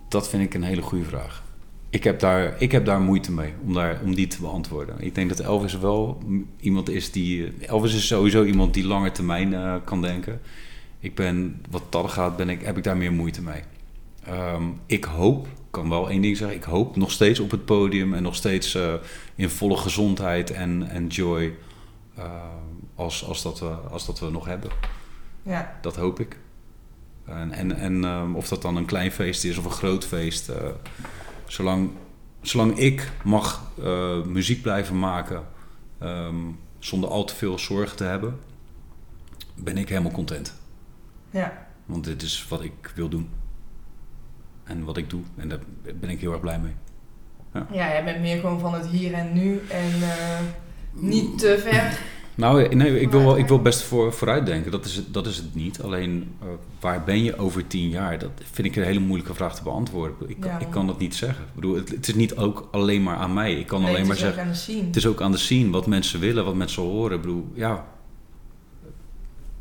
[0.09, 1.45] Dat vind ik een hele goede vraag.
[1.91, 4.97] Ik heb daar, ik heb daar moeite mee om, daar, om die te beantwoorden.
[4.99, 6.23] Ik denk dat Elvis wel
[6.61, 7.53] iemand is die...
[7.61, 10.41] Elvis is sowieso iemand die langer termijn eh, kan denken.
[11.01, 13.63] Ik ben, wat dat gaat, ben ik, heb ik daar meer moeite mee.
[14.25, 16.57] Ehm, ik hoop, kan wel één ding zeggen...
[16.57, 18.15] ik hoop nog steeds op het podium...
[18.15, 18.95] en nog steeds eh,
[19.35, 21.55] in volle gezondheid en, en joy...
[22.15, 22.25] eh,
[22.97, 24.71] als, als, dat we, als dat we nog hebben.
[25.43, 26.39] Ja, Dat hoop ik.
[27.25, 30.49] En, en, en ehm, of dat dan een klein feest is of een groot feest.
[30.49, 30.69] eh,
[31.47, 31.91] zolang,
[32.41, 35.45] zolang ik mag eh, muziek blijven maken
[35.99, 36.37] ehm,
[36.79, 38.39] zonder al te veel zorgen te hebben,
[39.55, 40.55] ben ik helemaal content.
[41.31, 41.67] Ja.
[41.87, 43.31] Want dit is wat ik wil doen.
[44.65, 45.23] En wat ik doe.
[45.37, 45.59] En daar
[46.01, 46.75] ben ik heel erg blij mee.
[47.53, 50.41] Ja, jij bent meer gewoon van het hier en nu en eh,
[50.93, 51.99] niet te ver.
[52.37, 54.71] Nou, nee, ik wil, wel, ik wil best voor, vooruit denken.
[54.71, 55.83] Dat is, het, dat is het niet.
[55.83, 56.47] Alleen, eh,
[56.81, 58.19] waar ben je over tien jaar?
[58.19, 60.17] Dat vind ik een hele moeilijke vraag te beantwoorden.
[60.31, 60.59] Ik, Ja.
[60.59, 61.45] ik kan dat niet zeggen.
[61.45, 63.55] Ik bedoel, het, het is niet ook alleen maar aan mij.
[63.55, 64.47] Ik kan Nee, alleen het maar is ook zeggen...
[64.47, 64.87] aan de scene.
[64.87, 67.17] Het is ook aan de scene wat mensen willen, wat mensen horen.
[67.17, 67.85] Ik bedoel, ja,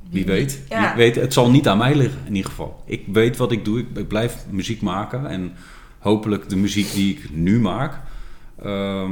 [0.10, 0.62] wie weet.
[0.70, 0.88] Ja.
[0.96, 1.16] Wie weet.
[1.16, 2.84] Het zal niet aan mij liggen, in ieder geval.
[2.86, 3.80] Ik weet wat ik doe.
[3.80, 5.26] Ik, ik blijf muziek maken.
[5.28, 5.54] En
[6.00, 8.00] hopelijk de muziek die ik nu maak...
[8.62, 9.12] ehm,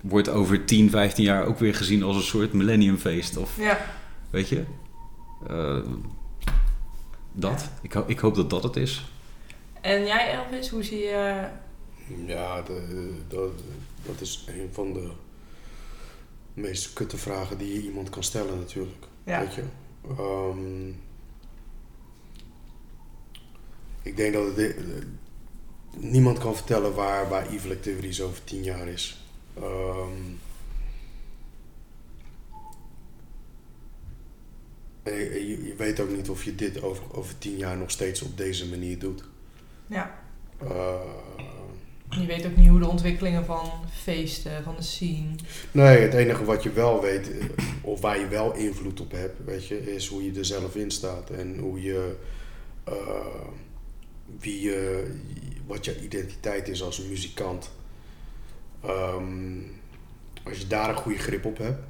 [0.00, 3.36] wordt over 10, 15 jaar ook weer gezien als een soort millenniumfeest.
[3.36, 3.78] Of Ja.
[4.30, 4.64] weet je...
[5.48, 5.78] eh,
[7.32, 7.68] dat.
[7.82, 9.04] Ik, ho- ik hoop dat dat het is.
[9.80, 11.46] En jij Elvis, hoe zie je...
[12.26, 13.50] Ja, de, dat,
[14.06, 15.10] dat is een van de
[16.54, 19.04] meest kutte vragen die je iemand kan stellen natuurlijk.
[19.24, 19.40] Ja.
[19.40, 19.62] Weet je?
[20.08, 20.88] Ehm,
[24.02, 24.76] ik denk dat het,
[25.96, 29.19] niemand kan vertellen waar, waar Evil Activities over tien jaar is.
[29.60, 30.10] Ehm,
[35.02, 37.90] en je, je- je weet ook niet of je dit over, over tien jaar nog
[37.90, 39.24] steeds op deze manier doet.
[39.86, 40.18] Ja.
[40.58, 41.00] Eh,
[42.20, 45.28] Je weet ook niet hoe de ontwikkelingen van feesten, van de scene...
[45.70, 47.44] Nee, het enige wat je wel weet, eh,
[47.82, 50.90] of waar je wel invloed op hebt, weet je, is hoe je er zelf in
[50.90, 51.30] staat.
[51.30, 52.16] En hoe je,
[52.84, 52.94] eh,
[54.40, 55.10] wie je,
[55.66, 57.70] wat je identiteit is als muzikant.
[58.82, 59.58] Ehm,
[60.44, 61.82] als je daar een goede grip op hebt,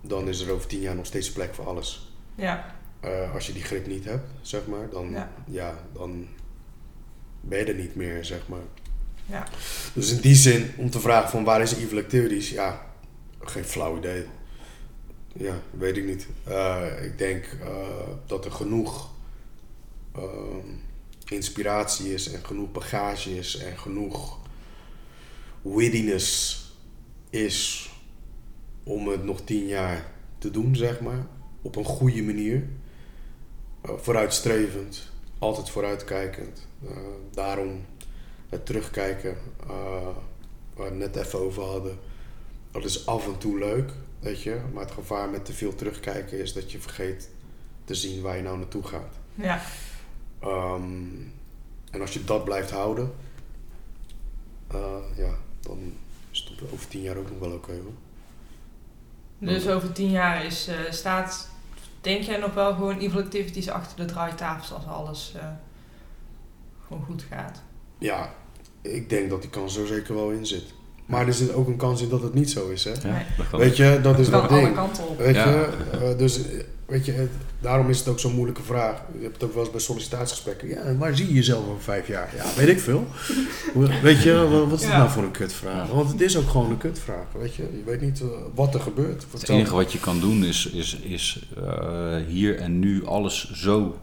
[0.00, 2.12] dan is er over tien jaar nog steeds plek voor alles.
[2.34, 2.74] Ja.
[3.00, 5.32] Eh, als je die grip niet hebt, zeg maar, dan, Ja.
[5.44, 5.78] ja.
[5.92, 6.26] dan
[7.40, 8.60] ben je er niet meer, zeg maar.
[9.26, 9.46] Ja.
[9.94, 12.86] Dus in die zin, om te vragen van waar is Evil Activities, ja,
[13.40, 14.26] geen flauw idee.
[15.34, 16.26] Ja, weet ik niet.
[16.44, 17.68] Eh, ik denk eh,
[18.26, 19.10] dat er genoeg
[20.14, 20.66] ehm,
[21.28, 24.38] inspiratie is en genoeg bagage is en genoeg
[25.62, 26.60] wittiness
[27.30, 27.90] is
[28.84, 31.26] om het nog tien jaar te doen, zeg maar.
[31.62, 32.68] Op een goede manier.
[33.80, 36.66] Eh, vooruitstrevend, altijd vooruitkijkend.
[36.88, 36.96] Eh,
[37.30, 37.84] daarom
[38.48, 40.08] het terugkijken, eh,
[40.74, 41.98] waar we net even over hadden.
[42.70, 44.60] Dat is af en toe leuk, weet je.
[44.72, 47.30] Maar het gevaar met te veel terugkijken is dat je vergeet
[47.84, 49.18] te zien waar je nou naartoe gaat.
[49.34, 49.62] Ja.
[50.38, 51.04] Ehm,
[51.90, 53.12] en als je dat blijft houden,
[55.16, 55.92] ja, dan
[56.30, 57.92] is het over tien jaar ook nog wel oké hoor.
[59.38, 61.48] Dus over tien jaar is, eh, staat,
[62.00, 65.48] denk jij nog wel gewoon evil activities achter de draaitafels als alles eh,
[66.86, 67.62] gewoon goed gaat?
[67.98, 68.34] Ja,
[68.80, 70.74] ik denk dat die kans er zeker wel in zit.
[71.12, 72.90] Maar er zit ook een kans in dat het niet zo is, hè?
[72.90, 73.22] Ja, Nee.
[73.36, 73.58] dat kan.
[73.60, 74.74] Weet je, dat is dat alle ding.
[74.74, 75.18] kanten op.
[75.18, 75.48] Weet Ja.
[75.50, 78.96] je, eh, dus eh, weet je, het- daarom is het ook zo'n moeilijke vraag.
[79.16, 80.68] Je hebt het ook wel eens bij sollicitatiegesprekken.
[80.68, 82.32] Ja, waar zie je jezelf over vijf jaar?
[82.36, 83.06] Ja, weet ik veel.
[83.74, 84.98] Hoe- weet je, wa- wat is het Ja.
[84.98, 85.88] nou voor een kutvraag?
[85.88, 87.62] Want het is ook gewoon een kutvraag, weet je.
[87.62, 89.26] Je weet niet eh, wat er gebeurt.
[89.32, 93.96] Het enige wat je kan doen is, is, is eh, hier en nu alles zo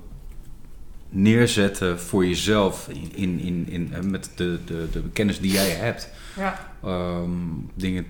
[1.09, 5.69] neerzetten voor jezelf in, in, in, in, eh, met de, de, de kennis die jij
[5.69, 6.09] hebt.
[6.35, 6.73] Ja.
[6.83, 7.31] Ehm,
[7.75, 8.05] dingen,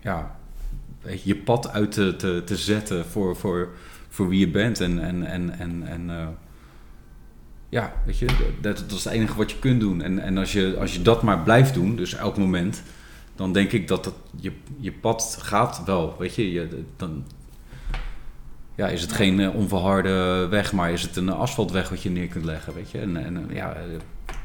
[0.00, 0.38] ja,
[1.22, 3.68] je, pad uit te, te, te zetten voor, voor,
[4.08, 4.80] voor wie je bent.
[4.80, 6.28] En, en, en, en, en eh,
[7.68, 8.26] ja, weet je,
[8.60, 10.02] dat, dat is het enige wat je kunt doen.
[10.02, 12.82] En, en als, je, als je dat maar blijft doen, dus elk moment,
[13.34, 16.16] dan denk ik dat dat je, je pad gaat wel.
[16.18, 17.24] Weet je, je dan
[18.74, 22.28] ja, is het geen eh, onverharde weg, maar is het een asfaltweg wat je neer
[22.28, 22.74] kunt leggen.
[22.74, 23.76] Weet je, en, en ja,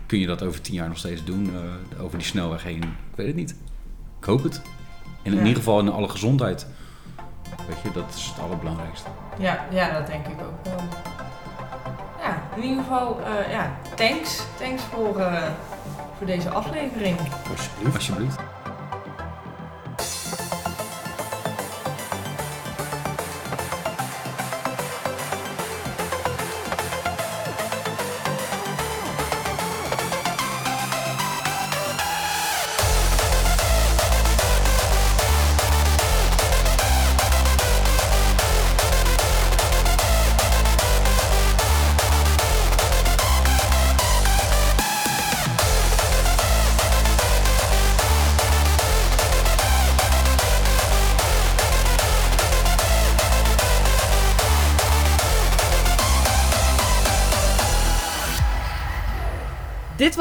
[0.06, 1.54] kun je dat over tien jaar nog steeds doen,
[1.96, 2.84] eh, over die snelweg heen?
[2.84, 3.56] Ik weet het niet.
[4.20, 4.62] Ik hoop het.
[5.24, 5.40] En in Ja.
[5.44, 6.68] ieder geval in alle gezondheid.
[7.68, 9.10] Weet je, dat is het allerbelangrijkste.
[9.40, 10.80] Ja, ja, dat denk ik ook wel.
[12.20, 14.42] Ja, in ieder geval, eh, ja, thanks.
[14.60, 15.44] Thanks voor, eh,
[16.18, 17.18] voor deze aflevering.
[17.50, 17.96] Alsjeblieft.
[17.96, 18.38] Alsjeblieft.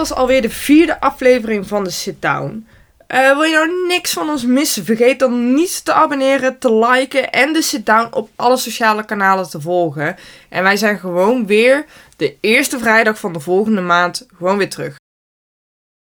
[0.08, 2.66] Was alweer de vierde aflevering van de Sit Down.
[3.06, 4.84] Eh, wil je nou niks van ons missen?
[4.84, 9.60] Vergeet dan niet te abonneren, te liken en de sit-down op alle sociale kanalen te
[9.60, 10.16] volgen.
[10.48, 11.84] En wij zijn gewoon weer
[12.16, 15.01] de eerste vrijdag van de volgende maand gewoon weer terug.